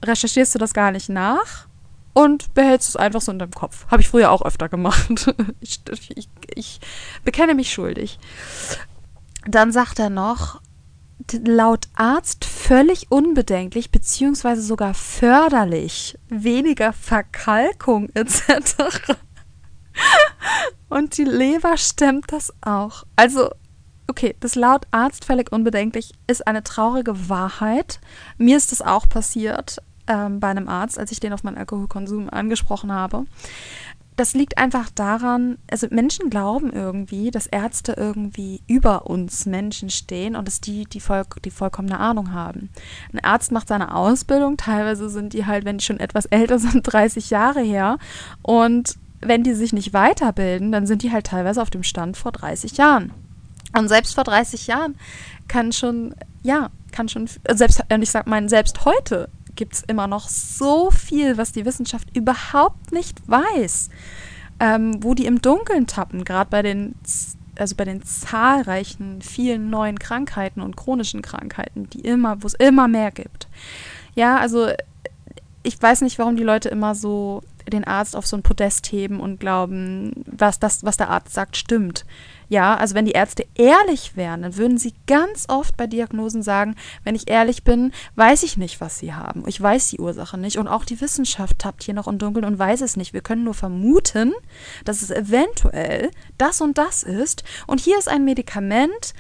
recherchierst 0.04 0.56
du 0.56 0.60
das 0.60 0.74
gar 0.74 0.92
nicht 0.92 1.10
nach 1.10 1.68
und 2.14 2.54
behältst 2.54 2.90
es 2.90 2.96
einfach 2.96 3.22
so 3.22 3.32
in 3.32 3.40
deinem 3.40 3.52
Kopf. 3.52 3.86
Habe 3.92 4.02
ich 4.02 4.10
früher 4.10 4.32
auch 4.32 4.44
öfter 4.44 4.70
gemacht. 4.70 5.34
ich, 5.60 5.82
ich, 6.16 6.30
ich 6.56 6.80
bekenne 7.24 7.54
mich 7.54 7.72
schuldig. 7.72 8.20
Dann 9.46 9.72
sagt 9.72 10.00
er 10.00 10.10
noch, 10.10 10.62
laut 11.46 11.88
Arzt 11.96 12.46
völlig 12.46 13.12
unbedenklich 13.12 13.92
beziehungsweise 13.92 14.62
sogar 14.62 14.94
förderlich, 14.94 16.18
weniger 16.30 16.94
Verkalkung 16.94 18.10
etc. 18.14 19.18
Und 20.90 21.18
die 21.18 21.24
Leber 21.26 21.78
stemmt 21.78 22.32
das 22.32 22.54
auch. 22.62 23.04
Also, 23.16 23.50
okay, 24.08 24.36
das 24.40 24.56
laut 24.56 24.88
Arzt 24.92 25.26
völlig 25.26 25.52
unbedenklich 25.52 26.14
ist 26.28 26.48
eine 26.48 26.64
traurige 26.64 27.30
Wahrheit. 27.30 28.00
Mir 28.38 28.58
ist 28.58 28.72
das 28.72 28.82
auch 28.82 29.08
passiert 29.10 29.78
ähm, 30.08 30.40
bei 30.40 30.48
einem 30.48 30.68
Arzt, 30.68 30.98
als 30.98 31.12
ich 31.12 31.20
den 31.20 31.34
auf 31.34 31.44
meinen 31.44 31.58
Alkoholkonsum 31.58 32.30
angesprochen 32.30 32.92
habe. 32.92 33.26
Das 34.16 34.34
liegt 34.34 34.58
einfach 34.58 34.90
daran, 34.90 35.60
also 35.70 35.86
Menschen 35.92 36.32
glauben 36.32 36.74
irgendwie, 36.74 37.30
dass 37.30 37.46
Ärzte 37.46 37.94
irgendwie 37.96 38.62
über 38.66 39.06
uns 39.06 39.46
Menschen 39.46 39.92
stehen 39.92 40.36
und 40.36 40.48
dass 40.48 40.60
die 40.60 40.86
die, 40.86 41.00
voll, 41.00 41.24
die 41.46 41.52
vollkommene 41.52 42.00
Ahnung 42.00 42.34
haben. 42.34 42.70
Ein 43.14 43.24
Arzt 43.24 43.52
macht 43.52 43.68
seine 43.68 43.94
Ausbildung, 43.94 44.58
teilweise 44.58 45.12
sind 45.12 45.34
die 45.34 45.46
halt, 45.46 45.66
wenn 45.66 45.78
die 45.78 45.84
schon 45.84 46.00
etwas 46.00 46.26
älter 46.26 46.58
sind, 46.58 46.82
30 46.92 47.30
Jahre 47.30 47.62
her 47.62 48.00
und 48.42 48.96
wenn 49.22 49.44
die 49.44 49.54
sich 49.54 49.74
nicht 49.74 49.94
weiterbilden, 49.94 50.72
dann 50.72 50.88
sind 50.88 51.04
die 51.04 51.12
halt 51.12 51.28
teilweise 51.28 51.62
auf 51.62 51.70
dem 51.70 51.84
Stand 51.84 52.18
vor 52.18 52.32
30 52.32 52.78
Jahren. 52.78 53.12
Und 53.76 53.88
selbst 53.88 54.16
vor 54.16 54.24
30 54.24 54.68
Jahren 54.68 54.96
kann 55.48 55.72
schon, 55.72 56.16
ja, 56.44 56.70
kann 56.92 57.10
schon, 57.10 57.28
selbst, 57.50 57.84
und 57.92 58.02
ich 58.02 58.12
sag 58.12 58.28
mal, 58.28 58.48
selbst 58.50 58.86
heute 58.86 59.30
gibt 59.56 59.74
es 59.74 59.84
immer 59.84 60.08
noch 60.08 60.30
so 60.30 60.92
viel, 60.92 61.38
was 61.38 61.52
die 61.52 61.66
Wissenschaft 61.66 62.16
überhaupt 62.16 62.92
nicht 62.92 63.28
weiß, 63.28 63.90
ähm, 64.60 65.04
wo 65.04 65.14
die 65.14 65.26
im 65.26 65.42
Dunkeln 65.42 65.88
tappen, 65.88 66.24
gerade 66.24 66.50
bei 66.50 66.62
den, 66.62 66.96
also 67.58 67.76
bei 67.76 67.86
den 67.86 68.04
zahlreichen, 68.04 69.22
vielen 69.22 69.70
neuen 69.70 70.00
Krankheiten 70.00 70.62
und 70.62 70.78
chronischen 70.78 71.22
Krankheiten, 71.22 71.90
die 71.90 72.02
immer, 72.02 72.42
wo 72.42 72.48
es 72.48 72.54
immer 72.54 72.88
mehr 72.88 73.12
gibt. 73.12 73.48
Ja, 74.16 74.38
also 74.38 74.70
ich 75.64 75.82
weiß 75.82 76.02
nicht, 76.02 76.18
warum 76.20 76.38
die 76.38 76.44
Leute 76.44 76.70
immer 76.70 76.96
so 76.96 77.42
den 77.70 77.84
Arzt 77.84 78.16
auf 78.16 78.26
so 78.26 78.36
ein 78.38 78.44
Podest 78.44 78.92
heben 78.92 79.20
und 79.20 79.40
glauben, 79.40 80.12
was, 80.26 80.60
das, 80.60 80.84
was 80.84 80.98
der 80.98 81.10
Arzt 81.10 81.34
sagt, 81.34 81.58
stimmt. 81.58 82.06
Ja, 82.50 82.76
also 82.76 82.96
wenn 82.96 83.06
die 83.06 83.12
Ärzte 83.12 83.46
ehrlich 83.56 84.16
wären, 84.16 84.44
dann 84.44 84.56
würden 84.56 84.78
sie 84.78 84.94
ganz 85.06 85.46
oft 85.50 85.76
bei 85.76 85.86
Diagnosen 85.86 86.42
sagen, 86.42 86.76
wenn 87.04 87.16
ich 87.16 87.30
ehrlich 87.30 87.64
bin, 87.64 87.92
weiß 88.16 88.44
ich 88.44 88.56
nicht, 88.56 88.80
was 88.80 89.00
sie 89.00 89.14
haben. 89.14 89.44
Ich 89.48 89.62
weiß 89.62 89.90
die 89.90 90.00
Ursache 90.00 90.38
nicht. 90.38 90.58
Und 90.58 90.68
auch 90.70 90.86
die 90.86 91.02
Wissenschaft 91.02 91.60
tappt 91.60 91.84
hier 91.84 91.94
noch 91.94 92.08
im 92.08 92.20
Dunkeln 92.20 92.46
und 92.46 92.58
weiß 92.58 92.82
es 92.82 92.96
nicht. 92.96 93.14
Wir 93.14 93.22
können 93.22 93.44
nur 93.44 93.54
vermuten, 93.54 94.34
dass 94.86 95.02
es 95.02 95.12
eventuell 95.12 96.10
das 96.38 96.62
und 96.62 96.78
das 96.78 97.04
ist. 97.04 97.44
Und 97.68 97.82
hier 97.82 97.98
ist 97.98 98.08
ein 98.08 98.24
Medikament, 98.24 99.14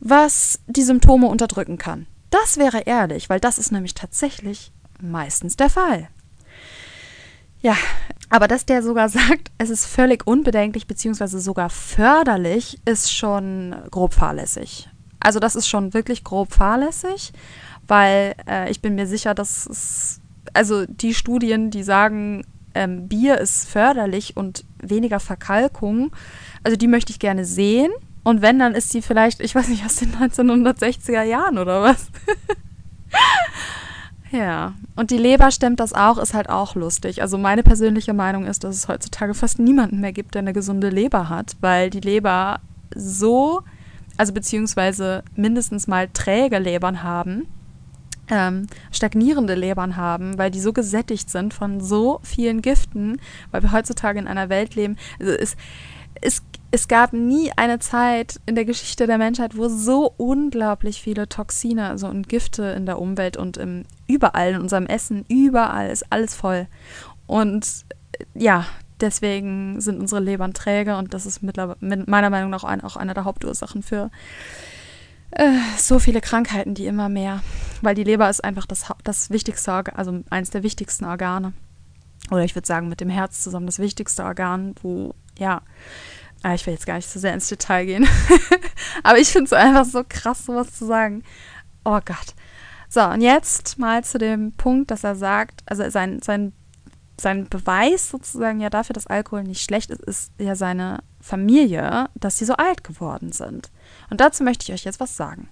was 0.00 0.58
die 0.66 0.82
Symptome 0.82 1.28
unterdrücken 1.28 1.78
kann. 1.78 2.06
Das 2.30 2.56
wäre 2.56 2.80
ehrlich, 2.80 3.30
weil 3.30 3.40
das 3.40 3.58
ist 3.58 3.70
nämlich 3.70 3.94
tatsächlich 3.94 4.72
meistens 5.00 5.56
der 5.56 5.70
Fall. 5.70 6.08
Ja, 7.66 7.76
aber 8.30 8.46
dass 8.46 8.64
der 8.64 8.80
sogar 8.80 9.08
sagt, 9.20 9.50
es 9.58 9.70
ist 9.70 9.86
völlig 9.86 10.24
unbedenklich 10.24 10.86
bzw. 10.86 11.38
sogar 11.38 11.68
förderlich, 11.68 12.78
ist 12.84 13.12
schon 13.12 13.74
grob 13.90 14.14
fahrlässig. 14.14 14.88
Also 15.18 15.40
das 15.40 15.56
ist 15.56 15.66
schon 15.66 15.92
wirklich 15.92 16.22
grob 16.22 16.52
fahrlässig, 16.52 17.32
weil 17.88 18.36
äh, 18.48 18.70
ich 18.70 18.80
bin 18.82 18.94
mir 18.94 19.08
sicher, 19.08 19.34
dass 19.34 19.66
es, 19.66 20.20
also 20.54 20.86
die 20.86 21.12
Studien, 21.12 21.72
die 21.72 21.82
sagen, 21.82 22.46
ähm, 22.74 23.08
Bier 23.08 23.38
ist 23.38 23.68
förderlich 23.68 24.36
und 24.36 24.64
weniger 24.80 25.18
Verkalkung, 25.18 26.12
also 26.62 26.76
die 26.76 26.86
möchte 26.86 27.10
ich 27.10 27.18
gerne 27.18 27.44
sehen. 27.44 27.90
Und 28.22 28.42
wenn, 28.42 28.60
dann 28.60 28.76
ist 28.76 28.94
die 28.94 29.02
vielleicht, 29.02 29.40
ich 29.40 29.56
weiß 29.56 29.66
nicht, 29.66 29.84
aus 29.84 29.96
den 29.96 30.12
1960er 30.12 31.22
Jahren 31.22 31.58
oder 31.58 31.82
was. 31.82 32.06
Ja, 34.32 34.74
und 34.96 35.10
die 35.10 35.18
Leber 35.18 35.50
stemmt 35.50 35.78
das 35.78 35.92
auch, 35.92 36.18
ist 36.18 36.34
halt 36.34 36.48
auch 36.48 36.74
lustig. 36.74 37.22
Also 37.22 37.38
meine 37.38 37.62
persönliche 37.62 38.12
Meinung 38.12 38.46
ist, 38.46 38.64
dass 38.64 38.74
es 38.74 38.88
heutzutage 38.88 39.34
fast 39.34 39.58
niemanden 39.58 40.00
mehr 40.00 40.12
gibt, 40.12 40.34
der 40.34 40.40
eine 40.40 40.52
gesunde 40.52 40.88
Leber 40.88 41.28
hat, 41.28 41.56
weil 41.60 41.90
die 41.90 42.00
Leber 42.00 42.60
so, 42.94 43.62
also 44.16 44.32
beziehungsweise 44.32 45.22
mindestens 45.36 45.86
mal 45.86 46.08
träge 46.12 46.58
Lebern 46.58 47.02
haben, 47.02 47.46
ähm, 48.28 48.66
stagnierende 48.90 49.54
Lebern 49.54 49.96
haben, 49.96 50.36
weil 50.38 50.50
die 50.50 50.60
so 50.60 50.72
gesättigt 50.72 51.30
sind 51.30 51.54
von 51.54 51.80
so 51.80 52.18
vielen 52.24 52.62
Giften, 52.62 53.20
weil 53.52 53.62
wir 53.62 53.70
heutzutage 53.70 54.18
in 54.18 54.26
einer 54.26 54.48
Welt 54.48 54.74
leben. 54.74 54.96
Also 55.20 55.32
es, 55.32 55.56
es 56.20 56.42
es 56.70 56.88
gab 56.88 57.12
nie 57.12 57.50
eine 57.56 57.78
Zeit 57.78 58.40
in 58.44 58.54
der 58.54 58.64
Geschichte 58.64 59.06
der 59.06 59.18
Menschheit, 59.18 59.56
wo 59.56 59.68
so 59.68 60.12
unglaublich 60.16 61.00
viele 61.00 61.28
Toxine 61.28 61.88
also 61.88 62.06
und 62.06 62.28
Gifte 62.28 62.64
in 62.64 62.84
der 62.84 62.98
Umwelt 62.98 63.36
und 63.36 63.56
im, 63.56 63.84
überall 64.06 64.50
in 64.50 64.60
unserem 64.60 64.86
Essen, 64.86 65.24
überall 65.28 65.88
ist 65.90 66.04
alles 66.10 66.34
voll. 66.34 66.66
Und 67.26 67.86
ja, 68.34 68.66
deswegen 69.00 69.80
sind 69.80 70.00
unsere 70.00 70.20
Lebern 70.20 70.54
träge 70.54 70.96
und 70.96 71.14
das 71.14 71.24
ist 71.24 71.42
mittlerweile 71.42 72.04
meiner 72.06 72.30
Meinung 72.30 72.50
nach 72.50 72.64
auch 72.64 72.96
eine 72.96 73.14
der 73.14 73.24
Hauptursachen 73.24 73.82
für 73.82 74.10
äh, 75.30 75.52
so 75.78 75.98
viele 75.98 76.20
Krankheiten, 76.20 76.74
die 76.74 76.86
immer 76.86 77.08
mehr, 77.08 77.42
weil 77.80 77.94
die 77.94 78.04
Leber 78.04 78.28
ist 78.28 78.44
einfach 78.44 78.66
das, 78.66 78.92
das 79.04 79.30
wichtigste, 79.30 79.72
also 79.96 80.20
eines 80.30 80.50
der 80.50 80.62
wichtigsten 80.62 81.04
Organe. 81.04 81.52
Oder 82.30 82.42
ich 82.44 82.54
würde 82.54 82.66
sagen, 82.66 82.88
mit 82.88 83.00
dem 83.00 83.08
Herz 83.08 83.42
zusammen 83.42 83.66
das 83.66 83.78
wichtigste 83.78 84.24
Organ, 84.24 84.74
wo, 84.82 85.14
ja, 85.38 85.62
Ah, 86.46 86.54
ich 86.54 86.64
will 86.64 86.74
jetzt 86.74 86.86
gar 86.86 86.94
nicht 86.94 87.08
so 87.08 87.18
sehr 87.18 87.34
ins 87.34 87.48
Detail 87.48 87.86
gehen. 87.86 88.08
Aber 89.02 89.18
ich 89.18 89.30
finde 89.30 89.46
es 89.46 89.52
einfach 89.52 89.84
so 89.84 90.04
krass, 90.08 90.46
sowas 90.46 90.72
zu 90.72 90.86
sagen. 90.86 91.24
Oh 91.84 91.98
Gott. 92.04 92.34
So, 92.88 93.02
und 93.02 93.20
jetzt 93.20 93.80
mal 93.80 94.04
zu 94.04 94.18
dem 94.18 94.52
Punkt, 94.52 94.92
dass 94.92 95.02
er 95.02 95.16
sagt, 95.16 95.64
also 95.66 95.88
sein, 95.90 96.22
sein, 96.22 96.52
sein 97.20 97.48
Beweis 97.48 98.10
sozusagen 98.10 98.60
ja 98.60 98.70
dafür, 98.70 98.94
dass 98.94 99.08
Alkohol 99.08 99.42
nicht 99.42 99.62
schlecht 99.62 99.90
ist, 99.90 100.02
ist 100.02 100.32
ja 100.38 100.54
seine 100.54 101.00
Familie, 101.20 102.08
dass 102.14 102.38
sie 102.38 102.44
so 102.44 102.54
alt 102.54 102.84
geworden 102.84 103.32
sind. 103.32 103.72
Und 104.08 104.20
dazu 104.20 104.44
möchte 104.44 104.64
ich 104.64 104.72
euch 104.72 104.84
jetzt 104.84 105.00
was 105.00 105.16
sagen. 105.16 105.48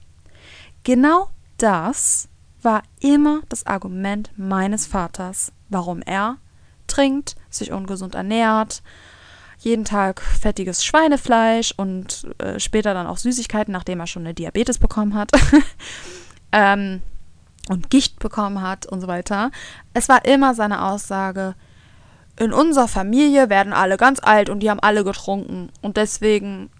Genau 0.84 1.28
das 1.56 2.28
war 2.62 2.84
immer 3.00 3.40
das 3.48 3.66
Argument 3.66 4.30
meines 4.36 4.86
Vaters, 4.86 5.50
warum 5.70 6.02
er 6.02 6.36
trinkt, 6.86 7.34
sich 7.50 7.72
ungesund 7.72 8.14
ernährt, 8.14 8.82
jeden 9.64 9.84
Tag 9.84 10.20
fettiges 10.20 10.84
Schweinefleisch 10.84 11.74
und 11.76 12.26
äh, 12.38 12.58
später 12.58 12.94
dann 12.94 13.06
auch 13.06 13.18
Süßigkeiten, 13.18 13.72
nachdem 13.72 14.00
er 14.00 14.06
schon 14.06 14.22
eine 14.22 14.34
Diabetes 14.34 14.78
bekommen 14.78 15.14
hat. 15.14 15.30
ähm, 16.52 17.02
und 17.68 17.90
Gicht 17.90 18.18
bekommen 18.18 18.60
hat 18.60 18.86
und 18.86 19.00
so 19.00 19.06
weiter. 19.06 19.50
Es 19.94 20.08
war 20.08 20.24
immer 20.24 20.54
seine 20.54 20.84
Aussage, 20.84 21.54
in 22.38 22.52
unserer 22.52 22.88
Familie 22.88 23.48
werden 23.48 23.72
alle 23.72 23.96
ganz 23.96 24.20
alt 24.22 24.50
und 24.50 24.60
die 24.60 24.70
haben 24.70 24.80
alle 24.80 25.04
getrunken 25.04 25.70
und 25.82 25.96
deswegen 25.96 26.70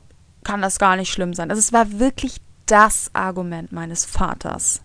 kann 0.43 0.63
das 0.63 0.79
gar 0.79 0.97
nicht 0.97 1.13
schlimm 1.13 1.33
sein. 1.33 1.51
Also 1.51 1.61
es 1.61 1.73
war 1.73 1.99
wirklich 1.99 2.41
das 2.67 3.11
Argument 3.13 3.73
meines 3.73 4.05
Vaters. 4.05 4.83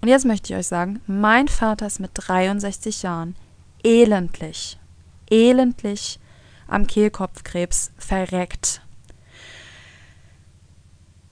Und 0.00 0.08
jetzt 0.08 0.24
möchte 0.24 0.52
ich 0.52 0.58
euch 0.58 0.66
sagen, 0.66 1.00
mein 1.06 1.46
Vater 1.46 1.86
ist 1.86 2.00
mit 2.00 2.10
63 2.14 3.02
Jahren 3.02 3.36
elendlich, 3.84 4.78
elendlich 5.30 6.18
am 6.72 6.86
Kehlkopfkrebs 6.86 7.92
verreckt. 7.96 8.82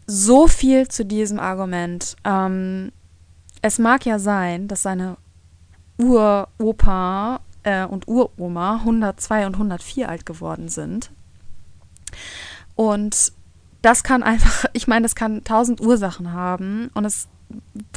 So 0.06 0.48
viel 0.48 0.88
zu 0.88 1.04
diesem 1.04 1.38
Argument. 1.38 2.16
Ähm, 2.24 2.92
es 3.62 3.78
mag 3.78 4.06
ja 4.06 4.18
sein, 4.18 4.68
dass 4.68 4.82
seine 4.82 5.16
Uropa 5.98 7.40
äh, 7.62 7.84
und 7.84 8.08
Uroma 8.08 8.76
102 8.76 9.46
und 9.46 9.54
104 9.54 10.08
alt 10.08 10.26
geworden 10.26 10.68
sind. 10.68 11.10
Und 12.74 13.32
das 13.82 14.02
kann 14.02 14.22
einfach, 14.22 14.64
ich 14.72 14.88
meine, 14.88 15.04
das 15.04 15.14
kann 15.14 15.44
tausend 15.44 15.80
Ursachen 15.80 16.32
haben. 16.32 16.90
Und 16.94 17.04
es 17.04 17.28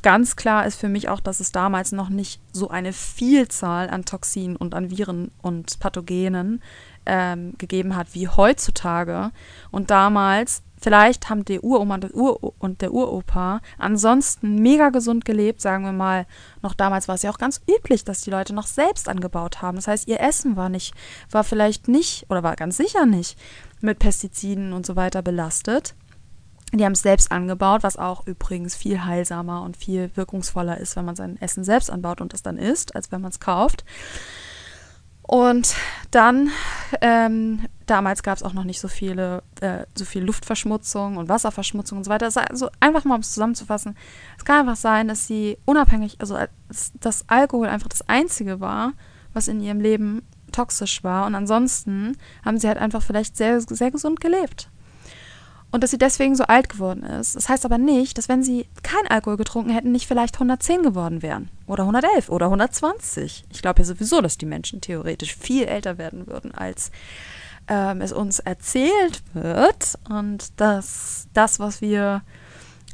ganz 0.02 0.36
klar 0.36 0.66
ist 0.66 0.80
für 0.80 0.90
mich 0.90 1.10
auch, 1.10 1.20
dass 1.20 1.40
es 1.40 1.52
damals 1.52 1.92
noch 1.92 2.10
nicht 2.10 2.42
so 2.52 2.70
eine 2.70 2.92
Vielzahl 2.94 3.90
an 3.90 4.06
Toxinen 4.06 4.56
und 4.56 4.74
an 4.74 4.90
Viren 4.90 5.32
und 5.42 5.80
Pathogenen 5.80 6.62
ähm, 7.06 7.54
gegeben 7.58 7.96
hat 7.96 8.08
wie 8.14 8.28
heutzutage. 8.28 9.32
Und 9.72 9.92
damals, 9.92 10.64
vielleicht 10.80 11.30
haben 11.30 11.46
die 11.46 11.60
Uroma 11.60 11.96
und 11.96 12.14
und 12.60 12.82
der 12.82 12.94
Uropa 12.94 13.62
ansonsten 13.78 14.56
mega 14.56 14.90
gesund 14.90 15.26
gelebt, 15.26 15.62
sagen 15.62 15.86
wir 15.86 15.92
mal. 15.92 16.26
Noch 16.62 16.74
damals 16.74 17.08
war 17.08 17.16
es 17.16 17.24
ja 17.24 17.32
auch 17.32 17.38
ganz 17.38 17.62
üblich, 17.70 18.04
dass 18.04 18.22
die 18.22 18.32
Leute 18.32 18.54
noch 18.54 18.68
selbst 18.68 19.10
angebaut 19.10 19.62
haben. 19.62 19.76
Das 19.78 19.88
heißt, 19.88 20.08
ihr 20.08 20.20
Essen 20.20 20.56
war 20.56 20.70
nicht, 20.70 20.94
war 21.32 21.44
vielleicht 21.44 21.88
nicht 21.88 22.26
oder 22.30 22.44
war 22.44 22.56
ganz 22.56 22.78
sicher 22.78 23.06
nicht 23.06 23.38
mit 23.82 24.00
Pestiziden 24.00 24.74
und 24.74 24.86
so 24.86 24.96
weiter 24.96 25.22
belastet. 25.22 25.96
Die 26.72 26.84
haben 26.84 26.94
es 26.94 27.04
selbst 27.04 27.32
angebaut, 27.32 27.84
was 27.84 27.98
auch 27.98 28.26
übrigens 28.26 28.76
viel 28.76 29.06
heilsamer 29.06 29.62
und 29.62 29.78
viel 29.78 30.10
wirkungsvoller 30.16 30.78
ist, 30.80 30.96
wenn 30.96 31.06
man 31.06 31.16
sein 31.16 31.40
Essen 31.40 31.64
selbst 31.64 31.92
anbaut 31.92 32.20
und 32.20 32.34
es 32.34 32.42
dann 32.42 32.58
isst, 32.58 32.96
als 32.96 33.12
wenn 33.12 33.22
man 33.22 33.30
es 33.30 33.40
kauft. 33.40 33.86
Und 35.24 35.76
dann, 36.12 36.50
ähm, 37.02 37.66
damals 37.86 38.24
gab 38.24 38.38
es 38.38 38.44
auch 38.44 38.54
noch 38.54 38.66
nicht 38.66 38.80
so 38.80 38.88
viele, 38.88 39.42
äh, 39.62 39.86
so 39.96 40.06
viel 40.06 40.24
Luftverschmutzung 40.24 41.18
und 41.18 41.30
Wasserverschmutzung 41.30 42.00
und 42.00 42.04
so 42.04 42.12
weiter. 42.12 42.26
Also 42.50 42.70
einfach 42.80 43.06
mal, 43.06 43.16
um 43.16 43.22
es 43.22 43.34
zusammenzufassen, 43.34 43.96
es 44.38 44.46
kann 44.46 44.60
einfach 44.60 44.76
sein, 44.76 45.08
dass 45.08 45.26
sie 45.26 45.58
unabhängig, 45.66 46.18
also 46.20 46.38
dass 47.00 47.30
Alkohol 47.30 47.68
einfach 47.68 47.88
das 47.88 48.08
Einzige 48.08 48.60
war, 48.60 48.94
was 49.34 49.48
in 49.48 49.62
ihrem 49.62 49.80
Leben 49.80 50.28
toxisch 50.52 51.04
war. 51.04 51.26
Und 51.26 51.36
ansonsten 51.36 52.18
haben 52.46 52.58
sie 52.58 52.68
halt 52.68 52.78
einfach 52.78 53.02
vielleicht 53.02 53.38
sehr, 53.38 53.62
sehr 53.62 53.92
gesund 53.92 54.20
gelebt 54.20 54.70
und 55.74 55.82
dass 55.82 55.90
sie 55.90 55.98
deswegen 55.98 56.36
so 56.36 56.44
alt 56.44 56.70
geworden 56.70 57.02
ist. 57.02 57.36
Das 57.36 57.50
heißt 57.50 57.66
aber 57.66 57.80
nicht, 57.80 58.20
dass 58.20 58.30
wenn 58.30 58.44
sie 58.44 58.68
kein 58.84 59.08
Alkohol 59.10 59.38
getrunken 59.38 59.72
hätten, 59.72 59.92
nicht 59.92 60.08
vielleicht 60.08 60.36
110 60.36 60.84
geworden 60.84 61.24
wären 61.24 61.50
oder 61.66 61.82
111 61.82 62.30
oder 62.30 62.46
120. 62.46 63.46
Ich 63.50 63.62
glaube 63.64 63.82
ja 63.82 63.86
sowieso, 63.86 64.22
dass 64.22 64.38
die 64.38 64.46
Menschen 64.46 64.82
theoretisch 64.82 65.36
viel 65.36 65.64
älter 65.64 65.98
werden 65.98 66.28
würden, 66.28 66.54
als 66.54 66.92
ähm, 67.68 68.02
es 68.02 68.14
uns 68.14 68.38
erzählt 68.38 69.24
wird. 69.34 69.98
Und 70.08 70.62
dass 70.62 71.28
das, 71.34 71.60
was 71.60 71.82
wir 71.82 72.22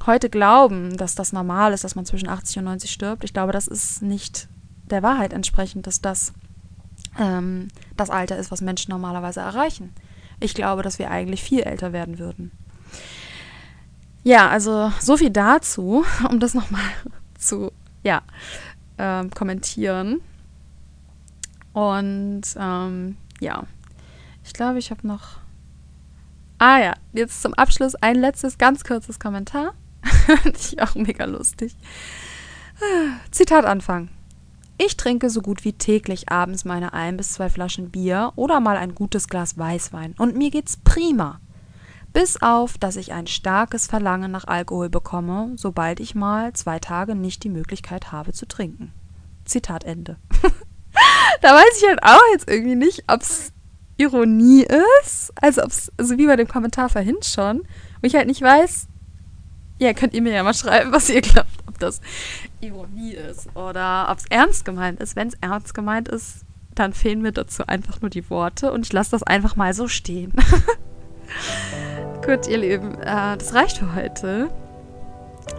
heute 0.05 0.29
glauben, 0.29 0.95
dass 0.95 1.15
das 1.15 1.33
normal 1.33 1.73
ist, 1.73 1.83
dass 1.83 1.95
man 1.95 2.05
zwischen 2.05 2.29
80 2.29 2.59
und 2.59 2.63
90 2.63 2.89
stirbt, 2.89 3.25
ich 3.25 3.33
glaube, 3.33 3.51
das 3.51 3.67
ist 3.67 4.01
nicht 4.01 4.47
der 4.89 5.03
Wahrheit 5.03 5.33
entsprechend, 5.33 5.85
dass 5.85 5.99
das 5.99 6.31
ähm, 7.19 7.67
das 7.97 8.09
Alter 8.09 8.37
ist, 8.37 8.51
was 8.51 8.61
Menschen 8.61 8.91
normalerweise 8.91 9.41
erreichen. 9.41 9.93
Ich 10.39 10.53
glaube, 10.53 10.81
dass 10.81 10.97
wir 10.97 11.11
eigentlich 11.11 11.43
viel 11.43 11.63
älter 11.63 11.91
werden 11.91 12.19
würden. 12.19 12.53
Ja, 14.23 14.49
also 14.49 14.91
so 14.99 15.17
viel 15.17 15.29
dazu, 15.29 16.05
um 16.29 16.39
das 16.39 16.53
nochmal 16.53 16.83
zu, 17.37 17.71
ja, 18.03 18.21
ähm, 18.97 19.29
kommentieren. 19.31 20.21
Und 21.73 22.41
ähm, 22.57 23.17
ja, 23.39 23.63
ich 24.43 24.53
glaube, 24.53 24.79
ich 24.79 24.91
habe 24.91 25.07
noch. 25.07 25.39
Ah 26.57 26.79
ja, 26.79 26.93
jetzt 27.13 27.41
zum 27.41 27.53
Abschluss 27.53 27.95
ein 27.95 28.15
letztes 28.15 28.57
ganz 28.57 28.83
kurzes 28.83 29.19
Kommentar. 29.19 29.73
Ich 30.53 30.79
auch 30.81 30.95
mega 30.95 31.25
lustig. 31.25 31.75
Zitat 33.31 33.65
Anfang. 33.65 34.09
Ich 34.77 34.95
trinke 34.95 35.29
so 35.29 35.41
gut 35.41 35.65
wie 35.65 35.73
täglich 35.73 36.29
abends 36.29 36.65
meine 36.65 36.93
ein 36.93 37.17
bis 37.17 37.33
zwei 37.33 37.49
Flaschen 37.49 37.89
Bier 37.89 38.31
oder 38.35 38.59
mal 38.59 38.77
ein 38.77 38.95
gutes 38.95 39.27
Glas 39.27 39.57
Weißwein 39.57 40.13
und 40.17 40.37
mir 40.37 40.51
geht's 40.51 40.77
prima. 40.77 41.41
Bis 42.13 42.41
auf, 42.41 42.77
dass 42.77 42.95
ich 42.95 43.13
ein 43.13 43.27
starkes 43.27 43.87
Verlangen 43.87 44.31
nach 44.31 44.45
Alkohol 44.45 44.89
bekomme, 44.89 45.53
sobald 45.55 45.99
ich 45.99 46.15
mal 46.15 46.53
zwei 46.53 46.79
Tage 46.79 47.15
nicht 47.15 47.43
die 47.43 47.49
Möglichkeit 47.49 48.11
habe 48.11 48.33
zu 48.33 48.47
trinken. 48.47 48.91
Zitat 49.45 49.83
Ende. 49.83 50.17
da 51.41 51.53
weiß 51.53 51.81
ich 51.81 51.87
halt 51.87 52.03
auch 52.03 52.21
jetzt 52.33 52.49
irgendwie 52.49 52.75
nicht, 52.75 53.03
ob's 53.07 53.51
Ironie 53.97 54.65
ist, 55.03 55.31
also 55.41 55.63
ob's, 55.63 55.91
also 55.97 56.17
wie 56.17 56.25
bei 56.25 56.35
dem 56.35 56.47
Kommentar 56.47 56.89
vorhin 56.89 57.17
schon, 57.21 57.59
wo 58.01 58.07
ich 58.07 58.15
halt 58.15 58.27
nicht 58.27 58.41
weiß, 58.41 58.87
ja, 59.79 59.93
könnt 59.93 60.13
ihr 60.13 60.21
mir 60.21 60.33
ja 60.33 60.43
mal 60.43 60.53
schreiben, 60.53 60.91
was 60.91 61.09
ihr 61.09 61.21
glaubt, 61.21 61.47
ob 61.67 61.79
das 61.79 62.01
Ironie 62.59 63.13
ist 63.13 63.47
oder 63.55 64.07
ob 64.09 64.17
es 64.17 64.25
ernst 64.29 64.65
gemeint 64.65 64.99
ist. 64.99 65.15
Wenn 65.15 65.29
es 65.29 65.37
ernst 65.39 65.73
gemeint 65.73 66.09
ist, 66.09 66.45
dann 66.75 66.93
fehlen 66.93 67.21
mir 67.21 67.31
dazu 67.31 67.65
einfach 67.65 68.01
nur 68.01 68.09
die 68.09 68.29
Worte 68.29 68.71
und 68.71 68.85
ich 68.85 68.93
lasse 68.93 69.11
das 69.11 69.23
einfach 69.23 69.55
mal 69.55 69.73
so 69.73 69.87
stehen. 69.87 70.33
Gut, 72.25 72.47
ihr 72.47 72.57
Lieben, 72.57 72.95
äh, 73.01 73.37
das 73.37 73.53
reicht 73.53 73.77
für 73.77 73.95
heute. 73.95 74.49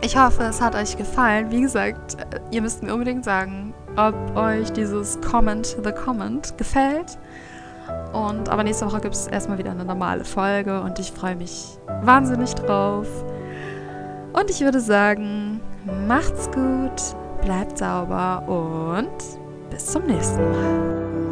Ich 0.03 0.17
hoffe, 0.17 0.45
es 0.45 0.61
hat 0.61 0.75
euch 0.75 0.97
gefallen. 0.97 1.51
Wie 1.51 1.61
gesagt, 1.63 2.15
äh, 2.15 2.41
ihr 2.51 2.63
müsst 2.63 2.83
mir 2.83 2.93
unbedingt 2.93 3.25
sagen, 3.25 3.75
ob 3.97 4.15
euch 4.37 4.73
dieses 4.73 5.21
Comment 5.21 5.67
the 5.83 5.93
Comment 5.93 6.57
gefällt. 6.57 7.19
Und 8.13 8.49
aber 8.49 8.63
nächste 8.63 8.87
Woche 8.87 9.01
gibt 9.01 9.15
es 9.15 9.27
erstmal 9.27 9.59
wieder 9.59 9.71
eine 9.71 9.85
normale 9.85 10.25
Folge 10.25 10.81
und 10.81 10.99
ich 10.99 11.13
freue 11.13 11.37
mich 11.37 11.79
wahnsinnig 12.03 12.55
drauf. 12.55 13.07
Und 14.33 14.51
ich 14.51 14.61
würde 14.61 14.81
sagen, 14.81 15.61
macht's 16.07 16.51
gut, 16.51 17.17
bleibt 17.43 17.79
sauber 17.79 18.43
und 18.47 19.11
bis 19.71 19.87
zum 19.87 20.07
nächsten 20.07 20.51
Mal. 20.51 21.30